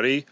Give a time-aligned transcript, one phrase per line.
[0.00, 0.24] Everybody.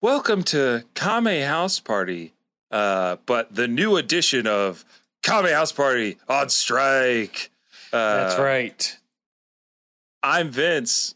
[0.00, 2.32] Welcome to Kame House Party,
[2.70, 4.86] uh, but the new edition of
[5.22, 7.50] Kame House Party on strike.
[7.92, 8.98] Uh, That's right.
[10.22, 11.14] I'm Vince,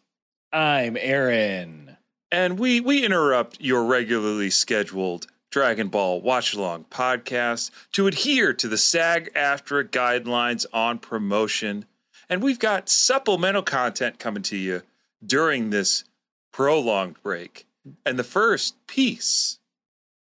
[0.53, 1.97] I'm Aaron.
[2.31, 8.69] and we, we interrupt your regularly scheduled Dragon Ball Watch Along podcast to adhere to
[8.69, 11.87] the SAG AFTRA guidelines on promotion.
[12.29, 14.83] And we've got supplemental content coming to you
[15.25, 16.05] during this
[16.53, 17.67] prolonged break.
[18.05, 19.59] And the first piece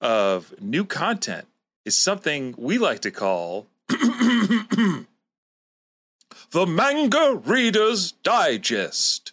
[0.00, 1.46] of new content
[1.84, 5.06] is something we like to call the
[6.66, 9.32] Manga Reader's Digest.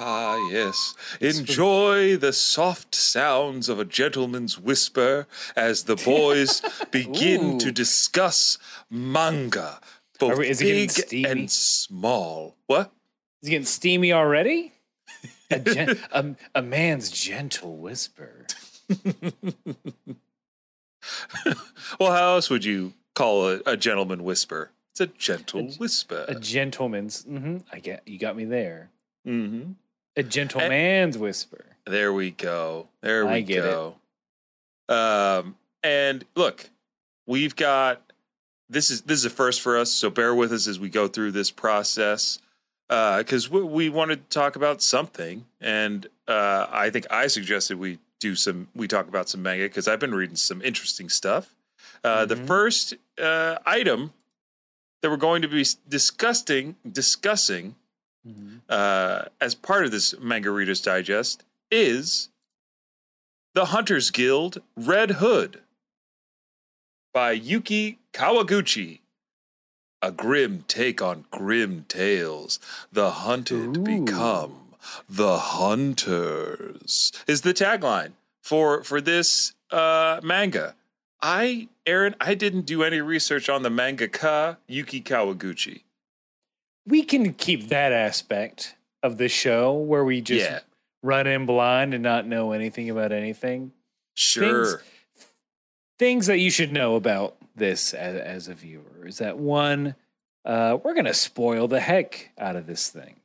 [0.00, 0.94] Ah, yes.
[1.20, 5.26] Enjoy the soft sounds of a gentleman's whisper
[5.56, 9.80] as the boys begin to discuss manga,
[10.18, 11.24] both we- is it getting big steamy?
[11.30, 12.56] and small.
[12.66, 12.92] What?
[13.42, 14.72] Is it getting steamy already?
[15.50, 16.24] A, gen- a,
[16.56, 18.46] a man's gentle whisper.
[21.98, 24.70] Well, how else would you call a, a gentleman whisper?
[24.92, 26.24] It's a gentle A- whisper.
[26.28, 27.24] A gentleman's.
[27.24, 28.18] hmm I get you.
[28.18, 28.90] Got me there.
[29.24, 29.72] hmm
[30.16, 31.64] A gentleman's whisper.
[31.86, 32.88] There we go.
[33.00, 33.70] There we I get it.
[33.70, 33.94] go.
[34.88, 36.68] Um, and look,
[37.26, 38.02] we've got
[38.68, 41.08] this is this is a first for us, so bear with us as we go
[41.08, 42.38] through this process.
[42.88, 47.98] Because we, we wanted to talk about something, and uh, I think I suggested we
[48.20, 51.54] do some we talk about some manga because I've been reading some interesting stuff.
[52.02, 52.46] Uh, The Mhm.
[52.46, 54.12] first uh, item
[55.02, 57.74] that we're going to be discussing discussing
[58.26, 58.60] Mhm.
[58.68, 62.28] uh, as part of this Manga Reader's Digest is
[63.54, 65.62] The Hunters Guild Red Hood
[67.12, 68.98] by Yuki Kawaguchi.
[70.02, 72.58] A grim take on grim tales.
[72.92, 73.80] The hunted Ooh.
[73.82, 74.74] become
[75.08, 78.12] the hunters is the tagline
[78.42, 80.74] for for this uh, manga.
[81.22, 85.82] I Aaron, I didn't do any research on the mangaka Yuki Kawaguchi.
[86.86, 90.60] We can keep that aspect of the show where we just Yeah.
[91.02, 93.72] run in blind and not know anything about anything.
[94.14, 94.82] Sure.
[96.00, 99.94] things that you should know about this as, as a viewer is that one,
[100.44, 103.16] uh, we're gonna spoil the heck out of this thing.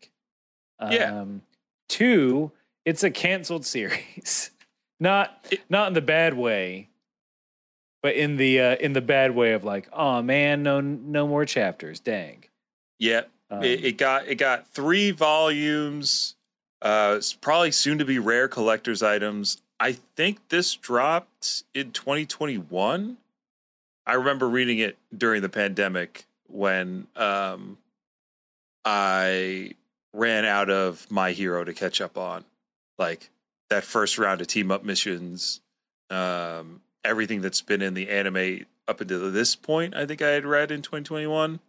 [0.92, 1.22] Yeah.
[1.22, 1.44] Um,
[1.88, 2.52] two,
[2.86, 4.52] it's a canceled series,
[5.00, 6.90] not It- not in the bad way,
[8.02, 11.46] but in the uh, in the bad way of like, oh man, no no more
[11.46, 12.44] chapters, dang.
[13.00, 16.36] Yeah, Um, it, it got it got three volumes.
[16.82, 19.62] Uh, probably soon to be rare collector's items.
[19.80, 23.18] I think this dropped in 2021.
[24.06, 27.78] I remember reading it during the pandemic when um,
[28.84, 29.72] I
[30.14, 32.44] ran out of My Hero to catch up on,
[32.98, 33.30] like
[33.70, 35.62] that first round of team up missions,
[36.10, 39.96] um, everything that's been in the anime up until this point.
[39.96, 41.60] I think I had read in 2021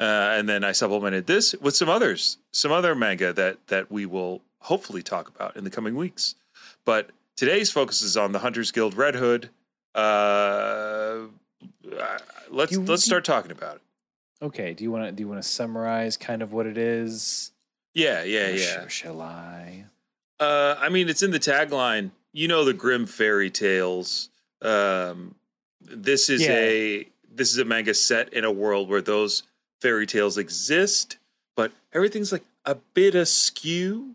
[0.00, 4.06] uh, and then I supplemented this with some others, some other manga that that we
[4.06, 6.36] will hopefully talk about in the coming weeks.
[6.86, 9.50] But today's focus is on the Hunters Guild Red Hood.
[9.94, 11.26] Uh,
[12.50, 13.82] let's You- let's start talking about it.
[14.44, 17.52] okay, do you want to do you want to summarize kind of what it is?
[17.94, 18.88] Yeah, yeah, Or yeah.
[18.88, 19.86] sh- shall I?
[20.38, 22.12] Uh, I mean, it's in the tagline.
[22.32, 24.28] You know the grim fairy tales.
[24.62, 25.34] Um,
[25.80, 26.56] this is Yeah.
[26.56, 29.42] a this is a manga set in a world where those
[29.80, 31.16] fairy tales exist,
[31.56, 34.14] but everything's like a bit askew.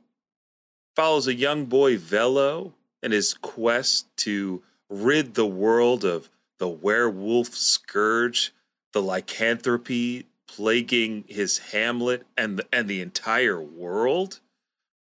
[0.95, 2.73] Follows a young boy Velo
[3.03, 6.29] and his quest to rid the world of
[6.59, 8.53] the werewolf scourge,
[8.93, 14.39] the lycanthropy plaguing his hamlet and the, and the entire world.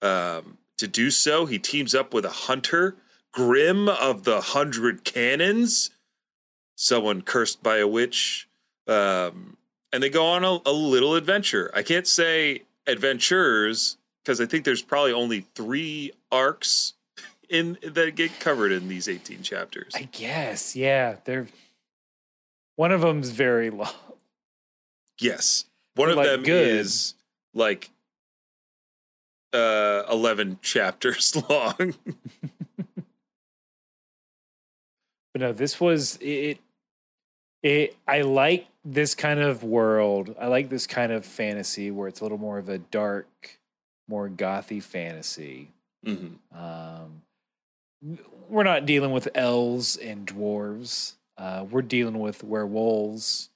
[0.00, 2.96] Um, to do so, he teams up with a hunter,
[3.32, 5.90] Grim of the Hundred Cannons,
[6.74, 8.48] someone cursed by a witch,
[8.88, 9.56] um,
[9.92, 11.70] and they go on a, a little adventure.
[11.74, 16.94] I can't say adventures because I think there's probably only three arcs
[17.52, 19.92] in that get covered in these 18 chapters.
[19.94, 21.16] I guess, yeah.
[21.24, 21.46] They're
[22.76, 23.88] one of them's very long.
[25.20, 26.66] yes, one of Like, them good.
[26.66, 27.14] is
[27.54, 27.90] like
[29.52, 31.94] uh 11 chapters long.
[35.34, 36.58] But no, this was it.
[37.62, 37.96] It.
[38.08, 40.34] I like this kind of world.
[40.38, 43.58] I like this kind of fantasy where it's a little more of a dark,
[44.08, 45.68] more gothy fantasy.
[46.04, 46.36] Mhm.
[46.54, 47.22] Um,
[48.48, 51.14] we're not dealing with elves and dwarves.
[51.38, 53.48] Uh, we're dealing with werewolves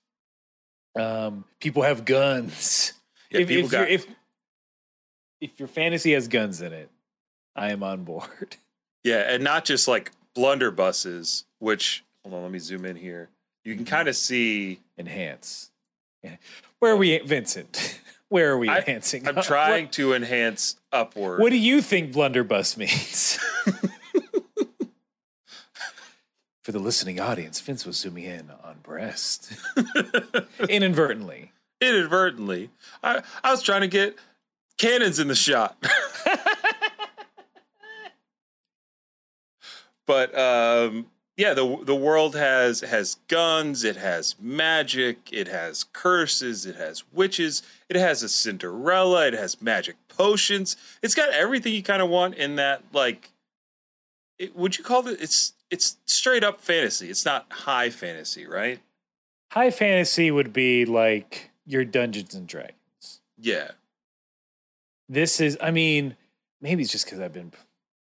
[0.99, 2.93] Um, people have guns.
[3.31, 4.07] Yeah, if, people if, your- got- if
[5.41, 6.89] if your fantasy has guns in it,
[7.57, 8.57] I am on board.
[9.05, 13.29] Yeah, and not just like blunderbusses, which hold on, let me zoom in here.
[13.65, 13.85] You Mm-hmm.
[13.85, 15.71] can kind of see Enhance.
[16.25, 16.37] Yeah.
[16.81, 18.01] Where are we, Vincent?
[18.29, 19.27] Where are we I- enhancing?
[19.29, 21.39] I'm trying to enhance upward.
[21.39, 23.39] What, what do you think blunderbuss means?
[26.67, 29.53] For the listening audience, Vince was zooming in on breast
[30.69, 31.53] inadvertently.
[31.81, 32.71] Inadvertently.
[33.05, 34.17] I, I was trying to get
[34.77, 35.77] cannons in the shot.
[40.09, 46.67] but um yeah, the the world has has guns, it has magic, it has curses,
[46.67, 50.77] it has witches, it has a Cinderella, it has magic potions.
[51.01, 53.31] It's got everything you kind of want in that like
[54.39, 57.09] it, would you call it it's it's straight up fantasy.
[57.11, 58.81] It's not high fantasy, right?
[59.53, 63.21] High fantasy would be like your Dungeons and Dragons.
[63.39, 63.73] Yeah.
[65.09, 66.17] This is, I mean,
[66.61, 67.53] maybe it's just because I've been,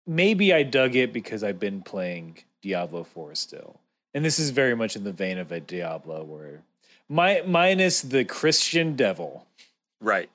[0.06, 3.81] maybe I dug it because I've been playing Diablo 4 still.
[4.15, 6.62] And this is very much in the vein of a Diablo where,
[7.09, 9.47] my, minus the Christian devil.
[10.00, 10.31] Right.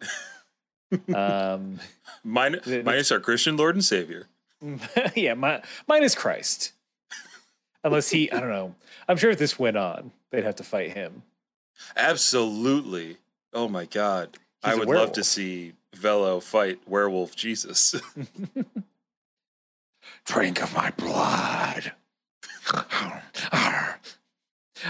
[1.13, 1.79] Um,
[2.23, 4.27] Min- The- the- minus our Christian Lord and Savior.
[5.15, 5.61] yeah, my,
[6.01, 6.73] is Christ.
[7.83, 8.75] Unless he, I don't know.
[9.07, 11.23] I'm sure if this went on, they'd have to fight him.
[11.95, 13.17] Absolutely.
[13.53, 14.37] Oh my God.
[14.63, 17.95] He's I would love to see Velo fight Werewolf Jesus.
[20.25, 21.93] Drink of my blood.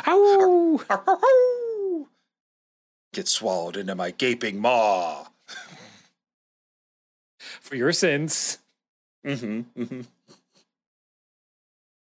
[0.07, 2.07] Ow!
[3.13, 5.27] Get swallowed into my gaping maw.
[7.62, 8.60] For your sins.
[9.25, 10.01] Mm-hmm, mm-hmm.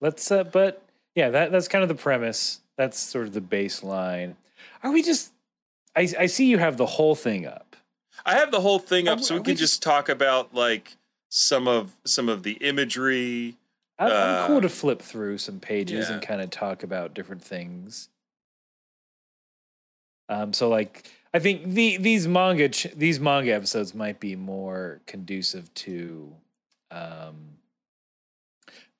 [0.01, 0.81] Let's uh but
[1.15, 2.61] yeah, that that's kind of the premise.
[2.77, 4.35] That's sort of the baseline.
[4.81, 5.31] Are we just
[5.95, 7.75] I I see you have the whole thing up.
[8.25, 10.53] I have the whole thing up Are- so we are can we just talk about
[10.53, 10.95] like
[11.29, 13.57] some of some of the imagery.
[14.00, 17.44] I, I'm cool Uh, to flip through some pages and kind of talk about different
[17.44, 18.09] things.
[20.29, 25.01] Um so like I think the these manga ch- these manga episodes might be more
[25.05, 26.35] conducive to
[26.93, 27.53] um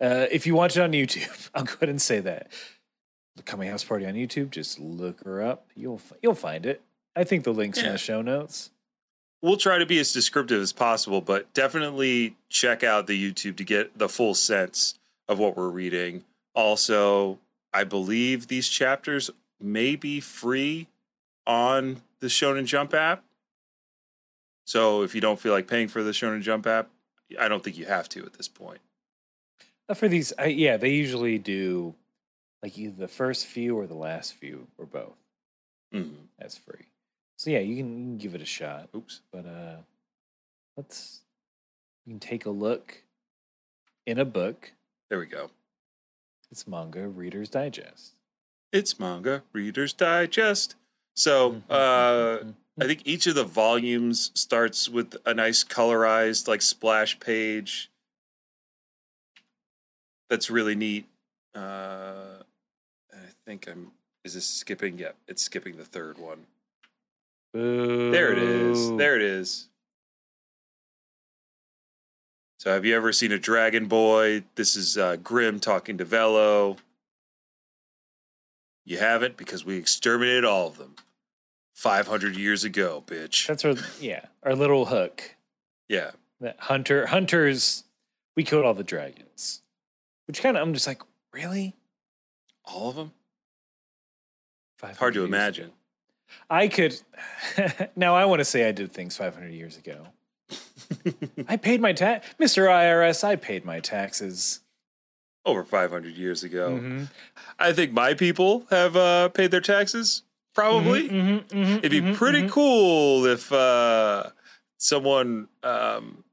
[0.02, 2.52] uh, if you watch it on YouTube, I'll go ahead and say that.
[3.36, 5.68] The Kame House Party on YouTube, just look her up.
[5.76, 6.82] You'll you'll find it.
[7.16, 8.72] I think the links in the show notes.
[9.42, 13.64] We'll try to be as descriptive as possible, but definitely check out the YouTube to
[13.64, 14.98] get the full sense
[15.28, 16.24] of what we're reading.
[16.56, 17.40] Also,
[17.74, 19.30] I believe these chapters
[19.60, 20.88] may be free
[21.46, 23.24] on the Shonen Jump app.
[24.66, 26.90] So if you don't feel like paying for the Shonen Jump app,
[27.40, 28.80] I don't think you have to at this point.
[29.94, 31.94] For these, I, yeah, they usually do
[32.62, 35.18] like either the first few or the last few or both
[35.94, 36.16] Mhm.
[36.40, 36.86] as free.
[37.38, 38.90] So yeah, you can, you can give it a shot.
[38.96, 39.22] Oops.
[39.32, 39.78] But uh
[40.78, 41.22] let's
[42.06, 43.04] you can take a look
[44.06, 44.72] in a book.
[45.10, 45.50] There we go.
[46.52, 48.14] It's manga Reader's Digest.
[48.72, 50.76] It's manga Reader's Digest.
[51.16, 51.72] So, Mm-hmm.
[52.50, 57.92] uh, I think each of the volumes starts with a nice colorized like splash page.
[60.30, 61.06] That's really neat.
[61.56, 62.42] Uh,
[63.14, 63.92] I think I'm.
[64.26, 64.98] Is this skipping?
[64.98, 66.46] Yep, it's skipping the third one.
[67.54, 68.92] There it is.
[68.98, 69.68] There it is.
[72.60, 74.46] So, have you ever seen a Dragon Boy?
[74.56, 76.78] This is uh, Grim talking to Velo.
[78.86, 80.96] You haven't because we exterminated all of them
[81.74, 83.48] 500 years ago, bitch.
[83.48, 85.36] That's our yeah, our little hook.
[85.90, 86.12] Yeah.
[86.42, 87.84] That hunter hunters
[88.36, 89.62] we killed all the dragons.
[90.28, 91.02] Which kind of I'm just like,
[91.34, 91.76] really?
[92.66, 93.12] All of them?
[94.80, 95.66] 500 Hard to imagine.
[95.66, 95.74] ago.
[96.50, 97.00] I could
[97.96, 100.08] now I want to say I did things 500 years ago.
[101.48, 102.68] I paid my tax, Mr.
[102.68, 103.24] IRS.
[103.24, 104.60] I paid my taxes.
[105.46, 106.80] Over 500 years ago.
[106.82, 107.10] Mhm.
[107.60, 110.24] I think my people have uh, paid their taxes.
[110.54, 111.10] Probably.
[111.10, 112.52] Mhm, mhm, mhm, It'd be mhm, pretty mhm.
[112.52, 114.30] cool if uh,
[114.78, 116.24] someone um,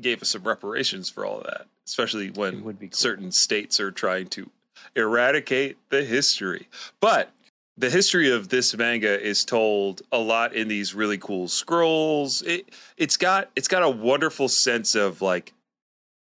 [0.00, 2.88] gave us some reparations for all of that, especially when cool.
[2.92, 4.50] certain states are trying to
[4.96, 6.68] eradicate the history.
[7.00, 7.32] But
[7.76, 12.42] the history of this manga is told a lot in these really cool scrolls.
[12.42, 15.52] It it's got it's got a wonderful sense of like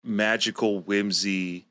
[0.02, 1.66] magical whimsy.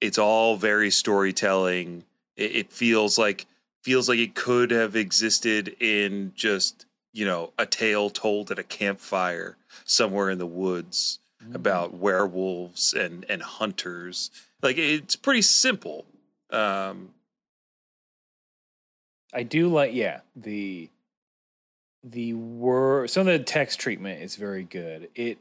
[0.00, 2.04] It's all very storytelling.
[2.36, 3.46] It, it feels like
[3.82, 8.64] feels like it could have existed in just you know a tale told at a
[8.64, 11.54] campfire somewhere in the woods Mm-hmm.
[11.54, 16.04] about werewolves and and hunters like it's pretty simple
[16.50, 17.10] um
[19.32, 20.90] I do like yeah the
[22.02, 25.10] the word some of the text treatment is very good.
[25.14, 25.38] It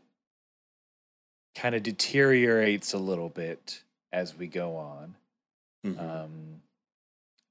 [1.56, 5.15] kind of deteriorates a little bit as we go on.
[5.86, 6.00] Mhm.
[6.00, 6.62] Um,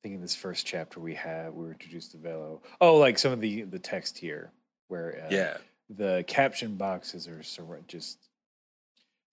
[0.07, 2.61] think in this first chapter we have we were introduced to Velo.
[2.81, 4.53] Oh, like some of the the text here
[4.87, 5.57] where uh, yeah.
[5.91, 8.19] the caption boxes are sur- just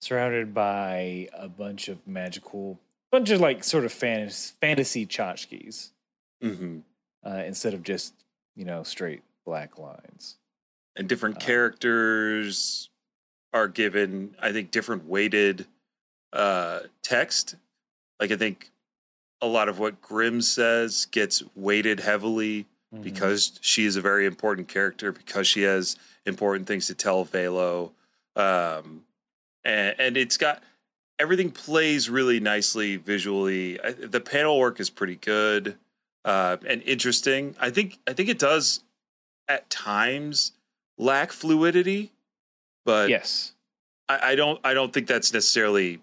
[0.00, 2.80] surrounded by a bunch of magical,
[3.12, 5.90] bunch of like sort of fantasy, fantasy tchotchkes
[6.42, 6.78] hmm
[7.24, 8.12] uh, instead of just
[8.56, 10.38] you know straight black lines.
[10.96, 12.90] And different Uh, characters
[13.52, 15.66] are given, I think, different weighted
[16.32, 17.54] uh, text.
[18.18, 18.72] Like I think
[19.44, 23.02] a lot of what Grimm says gets weighted heavily Mhm.
[23.02, 25.96] because she is a very important character because she has
[26.26, 27.92] important things to tell Velo,
[28.36, 29.04] um,
[29.64, 30.62] and, and it's got
[31.18, 33.80] everything plays really nicely visually.
[33.82, 35.76] I, the panel work is pretty good
[36.24, 37.54] uh, and interesting.
[37.60, 38.82] I think I think it does
[39.48, 40.52] at times
[40.96, 42.12] lack fluidity,
[42.86, 43.52] but yes,
[44.08, 46.00] I, I don't I don't think that's necessarily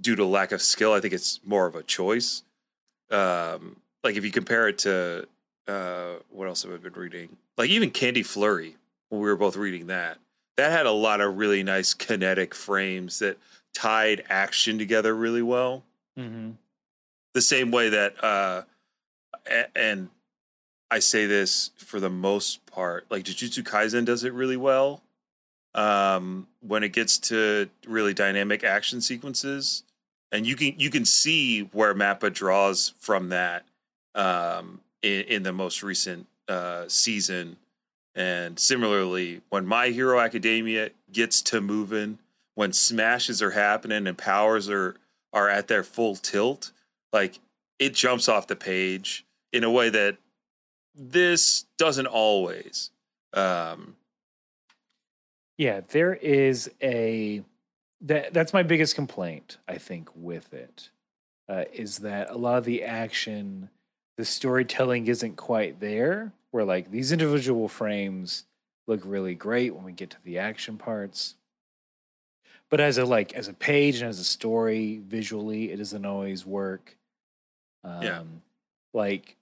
[0.00, 0.92] due to lack of skill.
[0.92, 2.42] I think it's more of a choice.
[3.10, 5.26] Um, like if you compare it to
[5.68, 7.36] uh, what else have I been reading?
[7.56, 8.76] Like even Candy Flurry,
[9.08, 10.18] when we were both reading that,
[10.56, 13.38] that had a lot of really nice kinetic frames that
[13.74, 15.84] tied action together really well.
[16.18, 16.50] mm-hmm.
[17.32, 18.62] The same way that, uh,
[19.50, 20.08] a- and
[20.90, 25.02] I say this for the most part, like Jujutsu Kaisen does it really well
[25.74, 29.82] um, when it gets to really dynamic action sequences,
[30.32, 33.64] and you can you can see where Mappa draws from that
[34.14, 37.56] um, in, in the most recent uh, season,
[38.14, 42.18] and similarly when My Hero Academia gets to moving,
[42.54, 44.96] when smashes are happening and powers are
[45.32, 46.70] are at their full tilt,
[47.12, 47.40] like
[47.78, 50.16] it jumps off the page in a way that
[50.94, 52.90] this doesn't always.
[53.32, 53.96] Um,
[55.56, 55.80] yeah.
[55.88, 57.42] There is a
[58.02, 59.58] that that's my biggest complaint.
[59.66, 60.90] I think with it
[61.48, 63.70] uh, is that a lot of the action,
[64.16, 66.32] the storytelling isn't quite there.
[66.50, 68.44] Where like these individual frames
[68.86, 71.34] look really great when we get to the action parts,
[72.70, 76.46] but as a like as a page and as a story visually, it doesn't always
[76.46, 76.96] work.
[77.82, 78.22] Um, Yeah.
[78.92, 79.36] Like,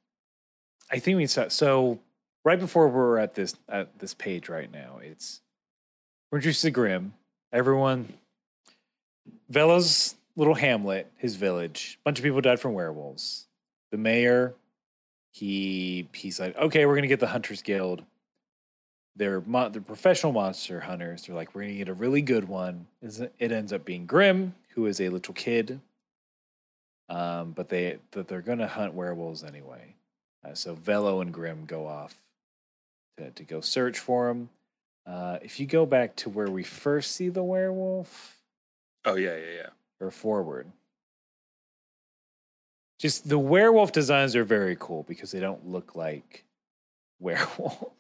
[0.91, 2.01] I think we saw so
[2.45, 4.99] right before we're at this at this page right now.
[5.03, 5.42] It's
[6.33, 7.13] we're introduced to Grim.
[7.53, 8.11] Everyone,
[9.51, 11.99] Velo's little hamlet, his village.
[12.01, 13.47] A bunch of people died from werewolves.
[13.91, 14.55] The mayor,
[15.31, 18.03] he he's like, okay, we're gonna get the Hunters Guild.
[19.15, 21.27] They're mo- they're professional monster hunters.
[21.27, 22.87] They're like, we're gonna get a really good one.
[23.03, 25.81] It it ends up being Grim, who is a little kid.
[27.11, 29.97] Um, but they that they're gonna hunt werewolves anyway.
[30.43, 32.15] Uh, so Velo and Grim go off
[33.19, 34.49] to, to go search for him.
[35.07, 38.39] Uh, if you go back to where we first see the werewolf,
[39.05, 39.67] oh yeah, yeah, yeah.
[40.01, 40.71] or forward,
[42.99, 46.45] just the werewolf designs are very cool because they don't look like
[47.19, 47.93] werewolf.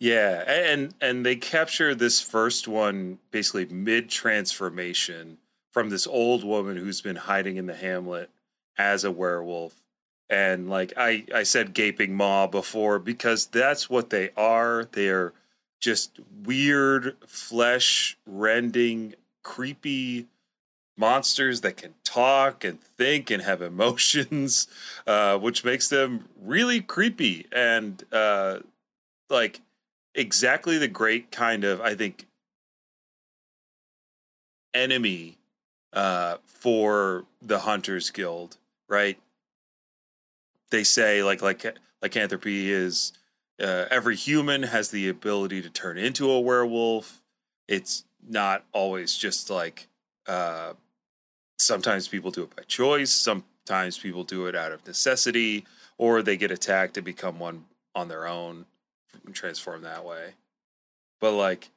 [0.00, 5.38] Yeah, and and they capture this first one basically mid transformation
[5.72, 8.30] from this old woman who's been hiding in the hamlet
[8.76, 9.74] as a werewolf.
[10.28, 14.88] And like I I said gaping maw before because that's what they are.
[14.90, 15.32] They're
[15.84, 20.26] just weird flesh rending creepy
[20.96, 24.66] monsters that can talk and think and have emotions
[25.06, 28.58] uh which makes them really creepy and uh
[29.28, 29.60] like
[30.14, 32.26] exactly the great kind of I think
[34.72, 35.36] enemy
[35.92, 38.56] uh for the hunters guild
[38.88, 39.18] right?
[40.70, 41.62] They say like like
[42.00, 43.12] lycanthropy is
[43.60, 47.20] uh, every human has the ability to turn into a werewolf
[47.68, 49.86] it's not always just like
[50.26, 50.72] uh
[51.58, 55.64] sometimes people do it by choice sometimes people do it out of necessity
[55.98, 58.66] or they get attacked and become one on their own
[59.24, 60.34] and transform that way.
[61.20, 61.70] But like,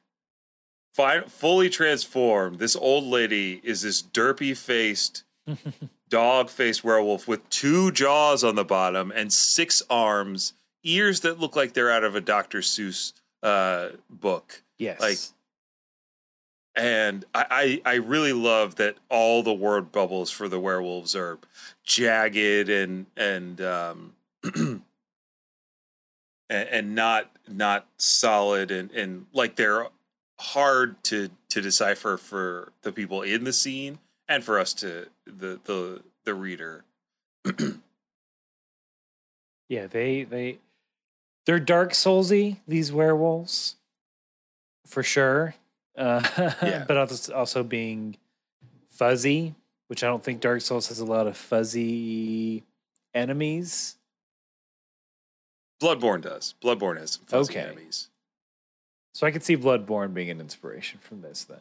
[0.92, 5.24] fi- fully transformed, this old lady is this derpy faced,
[6.08, 10.52] dog faced werewolf with two jaws on the bottom and six arms,
[10.90, 12.60] ears that look like they're out of a Dr.
[12.60, 14.62] Seuss uh, book.
[14.78, 15.18] yes, Like,
[16.74, 21.38] And I, I, I really love that all the word bubbles for the werewolves are
[21.84, 24.12] jagged and and um,
[24.54, 24.82] and,
[26.48, 29.88] and not not solid and and like they're
[30.38, 35.58] hard to to decipher for the people in the scene and for us to the
[35.64, 36.84] the the reader
[39.68, 40.58] Yeah, they they
[41.48, 42.58] they're Dark Soulsy.
[42.68, 43.76] These werewolves,
[44.86, 45.54] for sure.
[45.96, 46.20] Uh,
[46.62, 46.84] Yeah.
[46.86, 46.98] but
[47.34, 48.18] also, being
[48.90, 49.54] fuzzy,
[49.86, 52.64] which I don't think Dark Souls has a lot of fuzzy
[53.14, 53.96] enemies.
[55.82, 56.54] Bloodborne does.
[56.62, 57.62] Bloodborne has some fuzzy Okay.
[57.66, 58.10] enemies.
[59.14, 61.44] So I could see Bloodborne being an inspiration from this.
[61.44, 61.58] Then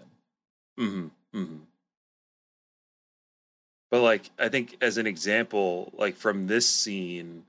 [0.77, 1.37] Mm-hmm.
[1.39, 1.57] Mm-hmm.
[3.89, 7.43] But like, I think as an example, like from this scene,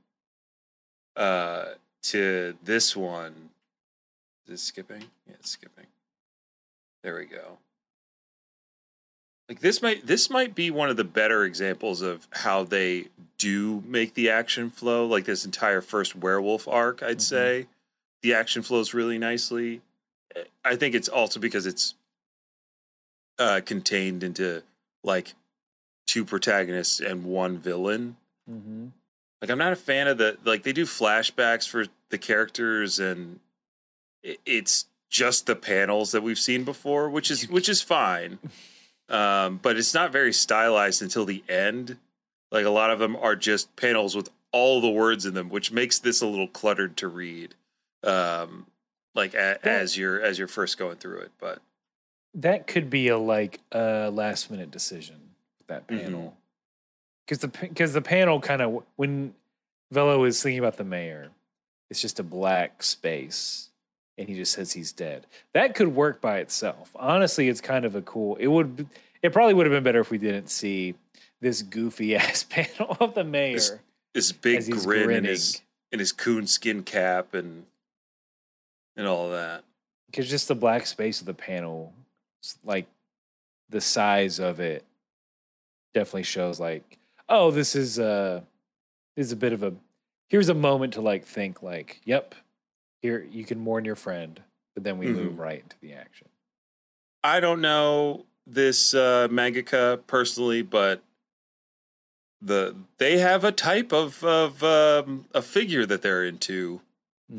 [1.16, 1.64] uh,
[2.04, 3.50] to this one,
[4.46, 5.02] is it skipping?
[5.26, 5.86] Yeah, it's skipping.
[7.02, 7.58] There we go.
[9.48, 13.06] Like this might this might be one of the better examples of how they
[13.38, 15.06] do make the action flow.
[15.06, 17.22] Like this entire first werewolf arc, I'd Mhm.
[17.22, 17.66] say
[18.22, 19.80] the action flows really nicely.
[20.64, 21.94] I think it's also because it's
[23.38, 24.62] uh, contained into
[25.04, 25.34] like
[26.06, 28.16] two protagonists and one villain.
[28.50, 28.88] mm-hmm.
[29.40, 33.38] Like I'm not a fan of the like they do flashbacks for the characters and
[34.22, 38.38] it, it's just the panels that we've seen before, which is which is fine.
[39.10, 41.96] Um, but it's not very stylized until the end.
[42.52, 45.72] Like a lot of them are just panels with all the words in them, which
[45.72, 47.54] makes this a little cluttered to read.
[48.02, 48.66] Um,
[49.14, 49.70] like a, Yeah.
[49.70, 51.62] as you're as you're first going through it, but
[52.34, 55.30] that could be a like a last minute decision
[55.68, 56.02] that Mhm.
[56.02, 56.36] panel
[57.28, 59.34] because the because the panel kind of when
[59.90, 61.28] Velo is thinking about the mayor,
[61.90, 63.68] it's just a black space,
[64.16, 65.26] and he just says he's dead.
[65.52, 66.90] That could work by itself.
[66.96, 68.36] Honestly, it's kind of a cool.
[68.36, 68.86] It would.
[69.22, 70.94] It probably would have been better if we didn't see
[71.40, 73.72] this goofy ass panel of the mayor This
[74.14, 75.60] this big grin in his
[75.92, 77.64] in his coon skin cap and
[78.96, 79.64] and all that.
[80.06, 81.92] because just the black space of the panel,
[82.64, 82.86] like
[83.68, 84.84] the size of it,
[85.94, 88.42] definitely shows like, oh, this is uh
[89.16, 89.74] is a bit of a
[90.28, 92.34] here's a moment to like think like, yep,
[93.02, 94.40] here you can mourn your friend,
[94.74, 96.28] but then we move right into the action.
[97.24, 101.02] I don't know this uh, mangaka personally, but
[102.40, 106.80] the they have a type of of um, a figure that they're into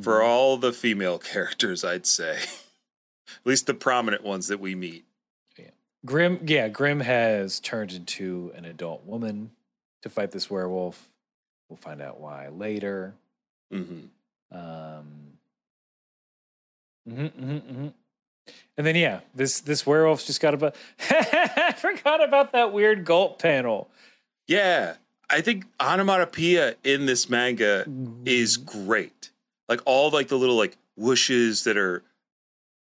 [0.02, 0.26] for Mhm.
[0.28, 1.84] all the female characters.
[1.86, 5.06] I'd say, at least the prominent ones that we meet.
[6.06, 9.52] Grim, yeah, Grim has turned into an adult woman
[10.02, 11.10] to fight this werewolf.
[11.70, 13.14] We'll find out why later.
[13.72, 14.06] hmm
[14.52, 15.34] Um,
[17.08, 17.94] mhm, mhm, mhm.
[18.78, 20.76] And then yeah, this this werewolf's just got about.
[21.10, 23.90] I forgot about that weird gulp panel.
[24.48, 24.96] Yeah,
[25.30, 27.86] I think onomatopoeia in this manga
[28.26, 29.30] is great.
[29.68, 32.04] Like all like the little like whooshes that are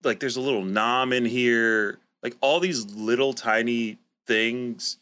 [0.04, 2.00] like there's a little nom in here.
[2.22, 3.98] Like all these little tiny
[4.28, 4.98] things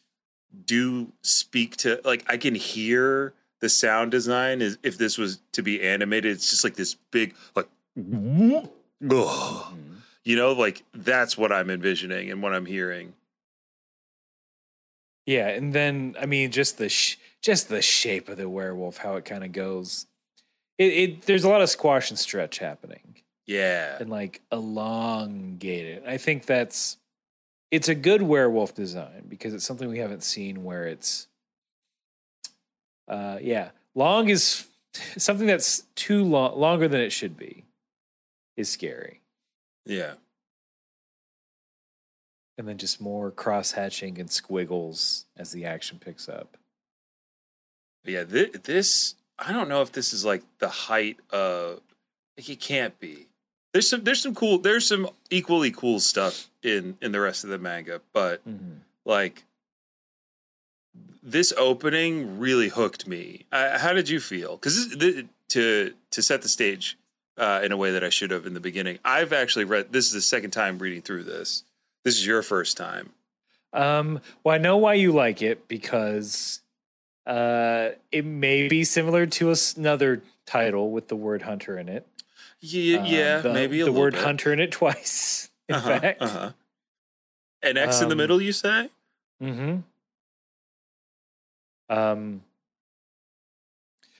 [0.66, 5.62] do speak to like I can hear the sound design is if this was to
[5.62, 8.68] be animated, it's just like this big like ugh.
[9.04, 9.70] Mhm.
[10.24, 13.14] you know, like that's what I'm envisioning and what I'm hearing.
[15.26, 19.16] Yeah, and then I mean, just the sh- just the shape of the werewolf, how
[19.16, 20.08] it kind of goes.
[20.78, 23.00] It, it there's a lot of squash and stretch happening.
[23.48, 23.98] Yeah.
[24.00, 26.04] and like elongated.
[26.08, 26.98] I think that's
[27.72, 31.28] it's a good werewolf design because it's something we haven't seen where it's
[33.08, 34.68] uh yeah, long is
[35.18, 37.64] something that's too long longer than it should be
[38.58, 39.22] is scary.
[39.86, 40.14] Yeah.
[42.58, 46.58] And then just more cross hatching and squiggles as the action picks up.
[48.04, 51.80] Yeah, thi- this I don't know if this is like the height of
[52.38, 53.28] like it can't be.
[53.74, 57.50] There's some there's some cool there's some equally cool stuff in in the rest of
[57.50, 58.80] the manga, but Mhm.
[59.06, 59.44] like
[61.24, 63.46] this opening really hooked me.
[63.52, 64.58] I, how did you feel?
[64.58, 64.96] Because
[65.50, 66.98] to to set the stage
[67.38, 69.92] uh, in a way that I should have in the beginning, I've actually read.
[69.92, 71.64] This is the second time reading through this.
[72.04, 73.12] This is your first time.
[73.74, 76.62] Um, well, I know why you like it because
[77.26, 82.06] uh, it may be similar to another title with the word hunter in it.
[82.60, 84.24] Yeah, Um, yeah, the, maybe a the word bit.
[84.24, 85.50] hunter in it twice.
[85.72, 86.52] In Uh-huh, fact, uh-huh.
[87.64, 88.90] An X in the Um, middle, you say?
[89.42, 89.78] Mm-hmm.
[91.90, 92.44] Um,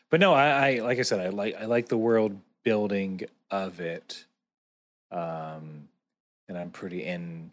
[0.10, 3.80] but no, I, I like I said, I like I like the world building of
[3.80, 4.26] it.
[5.12, 5.88] Um,
[6.48, 7.52] and I'm pretty in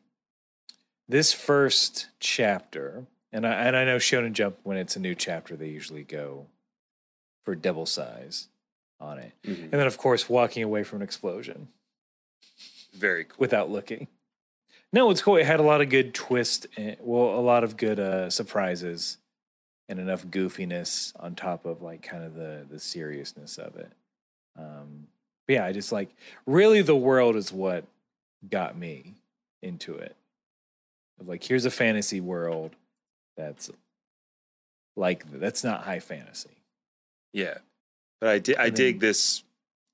[1.08, 5.56] this first chapter, and I and I know Shonen Jump when it's a new chapter,
[5.56, 6.46] they usually go
[7.44, 8.48] for double size
[9.00, 9.62] on it, Mhm.
[9.64, 11.68] and then of course walking away from an explosion
[12.94, 13.36] Very cool.
[13.38, 14.08] without looking.
[14.92, 15.36] No, it's cool.
[15.36, 16.66] It had a lot of good twist.
[16.76, 19.18] And, well, a lot of good uh, surprises
[19.88, 23.92] and enough goofiness on top of like kind of the the seriousness of it.
[24.58, 25.06] Um,
[25.46, 26.10] but yeah, I just like
[26.46, 27.84] really the world is what
[28.48, 29.14] got me
[29.62, 30.16] into it.
[31.24, 32.76] Like, here's a fantasy world
[33.36, 33.70] that's
[34.96, 36.56] like that's not high fantasy.
[37.32, 37.58] Yeah,
[38.20, 39.42] but I, di- I, I dig this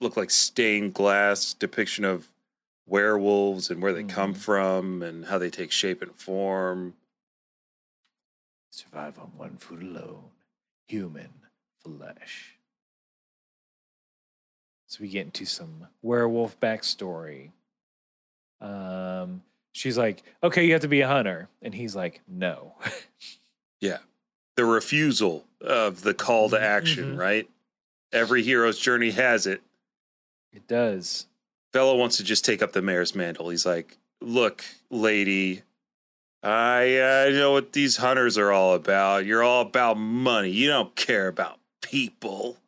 [0.01, 2.29] look like stained glass depiction of
[2.87, 4.39] werewolves and where they come Mhm.
[4.39, 6.97] from and how they take shape and form.
[8.71, 10.31] Survive on one food alone,
[10.89, 11.33] human
[11.83, 12.57] flesh.
[14.87, 17.51] So we get into some werewolf backstory.
[18.61, 19.43] Um,
[19.73, 22.75] she's like, "Okay, you have to be a hunter," and he's like, "No."
[23.81, 23.99] Yeah,
[24.57, 27.15] the refusal of the call to action.
[27.15, 27.19] Mhm.
[27.19, 27.51] Right,
[28.13, 29.63] every hero's journey has it.
[30.53, 31.27] it does.
[31.75, 33.49] Velo wants to just take up the mayor's mantle.
[33.51, 35.63] He's like, "Look, lady."
[36.41, 39.27] I uh, know what these hunters are all about.
[39.27, 40.51] You're all about money.
[40.51, 42.59] You don't care about people.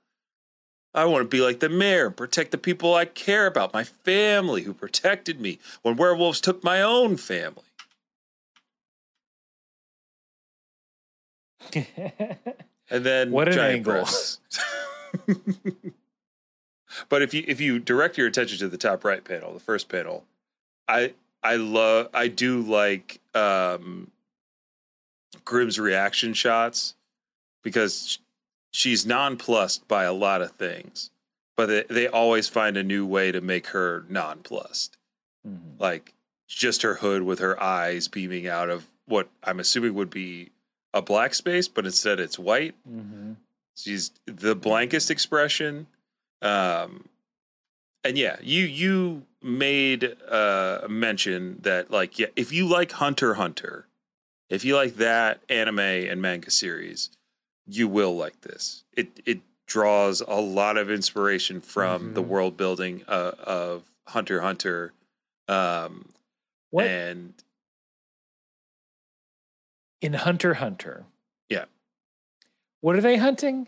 [0.92, 3.84] I want to be like the mayor and protect the people I care about, my
[3.84, 7.62] family who protected me when werewolves took my own family.
[12.88, 14.08] And then What an giant angle.
[17.08, 19.88] but if you if you direct your attention to the top right panel, the first
[19.88, 20.24] panel,
[20.88, 24.10] I I love I do like um
[25.44, 26.94] Grimm's reaction shots
[27.62, 28.18] because
[28.70, 31.10] she's nonplussed by a lot of things,
[31.56, 34.96] but they, they always find a new way to make her nonplussed.
[35.46, 35.78] Mhm.
[35.78, 36.12] Like
[36.48, 40.50] just her hood with her eyes beaming out of what I'm assuming would be
[40.94, 42.74] a black space, but instead it's white.
[42.88, 43.36] Mhm.
[43.76, 45.86] She's the blankest expression.
[46.42, 47.08] Um
[48.04, 53.34] and yeah, you you made uh, a mention that like yeah, if you like Hunter
[53.34, 53.86] Hunter,
[54.48, 57.10] if you like that anime and manga series,
[57.66, 58.84] you will like this.
[58.92, 62.28] It it draws a lot of inspiration from the Mhm.
[62.28, 64.92] world building uh, of Hunter Hunter.
[65.48, 66.10] Um
[66.70, 67.34] What and
[70.00, 71.06] in Hunter Hunter?
[71.48, 71.64] Yeah.
[72.80, 73.66] What are they hunting?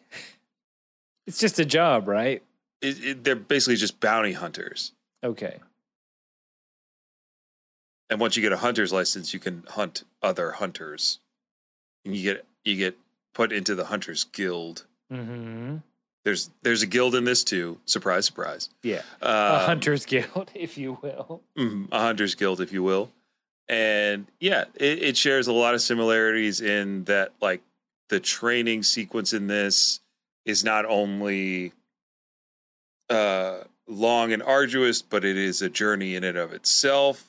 [1.27, 2.43] It's just a job, right?
[2.81, 4.93] It, it, they're basically just bounty hunters.
[5.25, 5.59] Okay.
[8.11, 11.19] and once you get a hunter's license, you can hunt other hunters,
[12.05, 12.97] and you get you get
[13.35, 14.87] put into the hunters guild.
[15.13, 15.77] Mm-hmm.
[16.25, 17.79] There's there's a guild in this too.
[17.87, 18.69] Surprise, surprise.
[18.83, 19.03] Yeah.
[19.23, 21.43] Uh, a hunter's guild, if you will.
[21.57, 23.11] mhm, a hunters guild, if you will.
[23.69, 27.61] And yeah, it, it shares a lot of similarities in that, like
[28.09, 30.01] the training sequence in this
[30.47, 31.73] is not only
[33.11, 37.25] uh, long and arduous, but it is a journey in and of itself.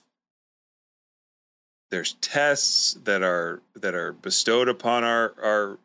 [1.91, 5.79] There's tests that are that are bestowed upon our our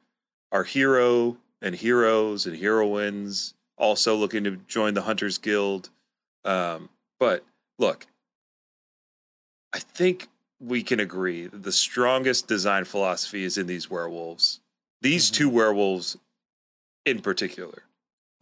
[0.52, 5.88] our hero and heroes and heroines, also looking to join the Hunters Guild.
[6.44, 7.44] Um, but
[7.78, 8.06] look,
[9.72, 10.28] I think
[10.60, 14.60] we can agree that the strongest design philosophy is in these werewolves.
[15.00, 15.34] These Mhm.
[15.34, 16.18] two werewolves,
[17.06, 17.84] in particular,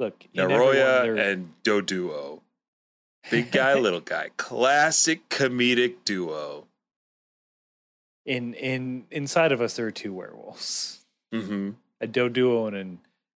[0.02, 2.40] Look, Naroya and Doduo.
[3.30, 4.30] Big guy, little guy.
[4.36, 6.66] Classic comedic duo.
[8.26, 11.04] in in inside of us there are two werewolves.
[11.32, 12.98] hmm A Doduo and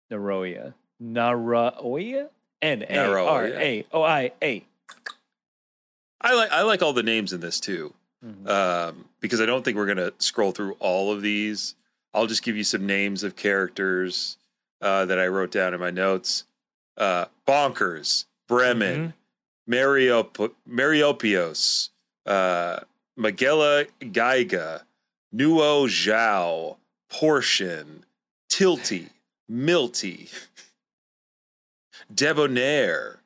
[0.10, 0.74] a Naroya.
[1.02, 2.30] Naraoya?
[2.62, 3.28] N A Naroya.
[3.28, 4.64] R A O I A.
[6.22, 7.94] I like I like all the names in this too.
[8.26, 8.48] Mhm.
[8.48, 11.76] um, because I don't think we're gonna scroll through all of these.
[12.14, 14.38] I'll just give you some names of characters
[14.80, 16.46] uh, that I wrote down in my notes.
[16.98, 19.14] Uh, Bonkers, Bremen,
[19.70, 21.90] Mariop- Mariopios,
[22.26, 22.80] uh,
[23.20, 24.84] Magella Geiga,
[25.34, 26.78] Nuo Zhao,
[27.10, 28.06] Portion,
[28.52, 29.10] Tilty,
[29.50, 30.30] Milty,
[32.14, 33.20] Debonair,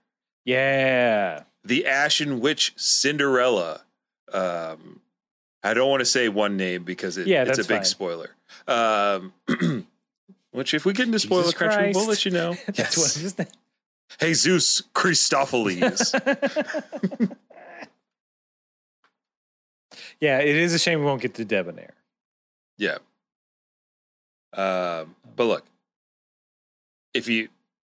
[0.46, 1.44] Yeah.
[1.64, 3.82] the Ashen Witch Cinderella.
[4.32, 5.02] Um,
[5.64, 7.86] I don't want to say one name because it, Yeah, it's a big fine.
[7.86, 8.30] spoiler.
[8.68, 9.34] Um,
[10.58, 12.54] which, if we get into spoiler Jesus country, we'll let you know.
[12.68, 13.36] That's what Yes.
[14.20, 16.14] his Jesus Christopheles.
[20.20, 21.94] yeah, it is a shame we won't get to Debonair.
[22.78, 22.98] yeah.
[24.54, 25.66] Um, but look,
[27.14, 27.50] if you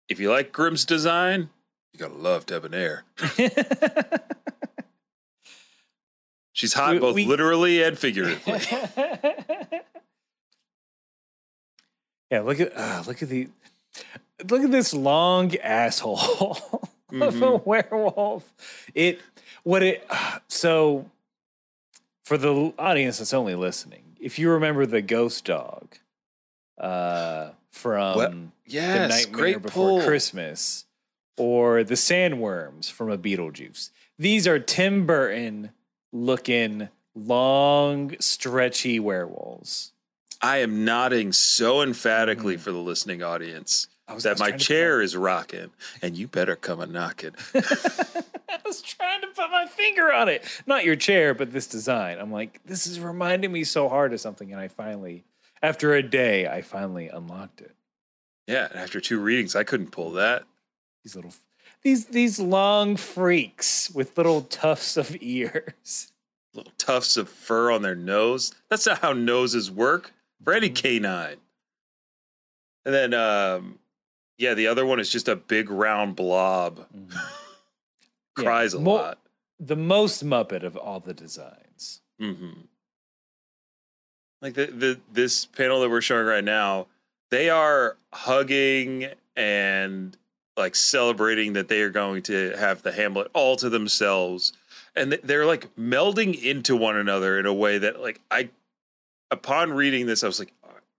[0.09, 1.49] if you like Grimm's design,
[1.93, 3.03] you gotta love Debonair.
[6.51, 8.59] She's hot We- both we- literally and figuratively.
[12.31, 13.47] Yeah, look at uh, look at the
[14.49, 16.59] look at this long asshole
[17.11, 18.51] of a werewolf.
[18.93, 19.19] It
[19.63, 20.07] what it
[20.47, 21.09] so
[22.25, 25.95] for the audience that's only listening, if you remember the ghost dog
[26.77, 30.07] uh, from Well, The Yes, Nightmare great Before pull.
[30.07, 30.85] Christmas
[31.37, 33.91] or the Sandworms from a Beetlejuice.
[34.19, 35.69] These are Tim Burton
[36.11, 39.93] looking long, stretchy werewolves.
[40.41, 42.59] I am nodding so emphatically Mhm.
[42.61, 45.71] for the listening audience was, that my chair is rocking,
[46.01, 47.31] and you better come a knocking.
[47.53, 50.43] I was trying to put my finger on it.
[50.65, 52.17] Not your chair, but this design.
[52.19, 54.51] I'm like, this is reminding me so hard of something.
[54.51, 55.23] And I finally,
[55.61, 57.75] after a day, I finally unlocked it.
[58.47, 60.43] Yeah, and after two readings, I couldn't pull that.
[61.03, 61.33] These little,
[61.83, 66.11] these these long freaks with little tufts of ears.
[66.53, 68.53] Little tufts of fur on their nose.
[68.69, 70.11] That's not how noses work
[70.47, 70.75] any Mhm.
[70.75, 71.37] canine.
[72.85, 73.79] And then, um,
[74.37, 76.87] yeah, the other one is just a big round blob.
[78.39, 79.17] Yeah, Cries a mo- lot.
[79.59, 82.01] The most Muppet of all the designs.
[82.19, 82.51] hmm
[84.43, 86.85] Like the, the this panel that we're showing right now,
[87.31, 90.15] they are hugging and
[90.55, 94.53] like celebrating that they are going to have the Hamlet all to themselves,
[94.95, 98.49] and th- they're like melding into one another in a way that like I,
[99.31, 100.53] upon reading this, I was like,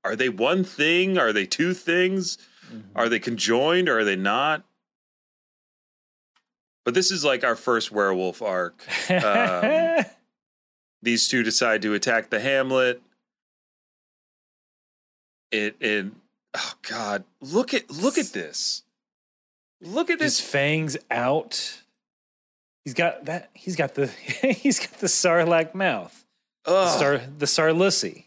[0.05, 1.19] are they one thing?
[1.19, 2.39] Are they two things?
[2.95, 4.63] Are they conjoined or are they not?
[6.85, 8.83] But this is like our first werewolf arc.
[9.11, 10.05] um,
[11.03, 13.03] these two decide to attack the hamlet
[15.51, 16.07] it it
[16.55, 18.83] oh god look at look at this
[19.81, 21.83] look at His this fangs out.
[22.85, 23.51] He's got that.
[23.55, 24.07] He's got the.
[24.43, 26.25] he's got the sarlacc mouth.
[26.69, 27.19] The Ugh, star.
[27.39, 28.25] The sarlissi,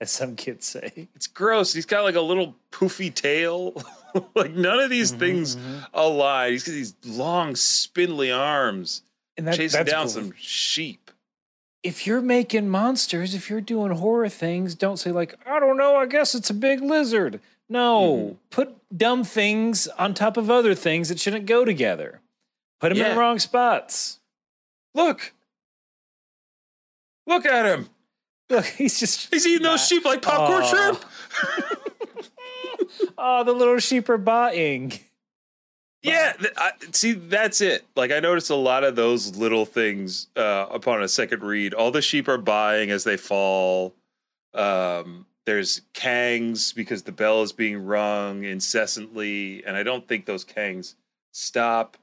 [0.00, 1.08] as some kids say.
[1.14, 3.74] it's gross he's got like a little poofy tail
[4.34, 5.86] like none of these things Mhm.
[5.94, 9.02] align he's got these long spindly arms
[9.36, 10.10] And that, chasing down cool.
[10.10, 11.10] some sheep
[11.84, 15.96] If you're making monsters, if you're doing horror things, don't say like, I don't know.
[15.96, 17.40] I guess it's a big lizard.
[17.68, 18.36] No, Mhm.
[18.50, 22.20] put dumb things on top of other things that shouldn't go together.
[22.80, 24.18] Put them in the wrong spots.
[24.94, 25.32] look
[27.26, 27.88] look at him
[28.50, 29.32] Look, he's just.
[29.32, 30.66] he's eating those sheep like popcorn Aw.
[30.66, 31.04] shrimp
[33.18, 34.92] oh, the little sheep are buying.
[36.02, 37.86] Yeah, th- I, see, that's it.
[37.96, 41.72] Like I noticed a lot of those little things uh, upon a second read.
[41.72, 43.94] All the sheep are buying as they fall.
[44.52, 50.44] Um, there's kangs because the bell is being rung incessantly, and I don't think those
[50.44, 50.94] kangs
[51.32, 51.96] stop.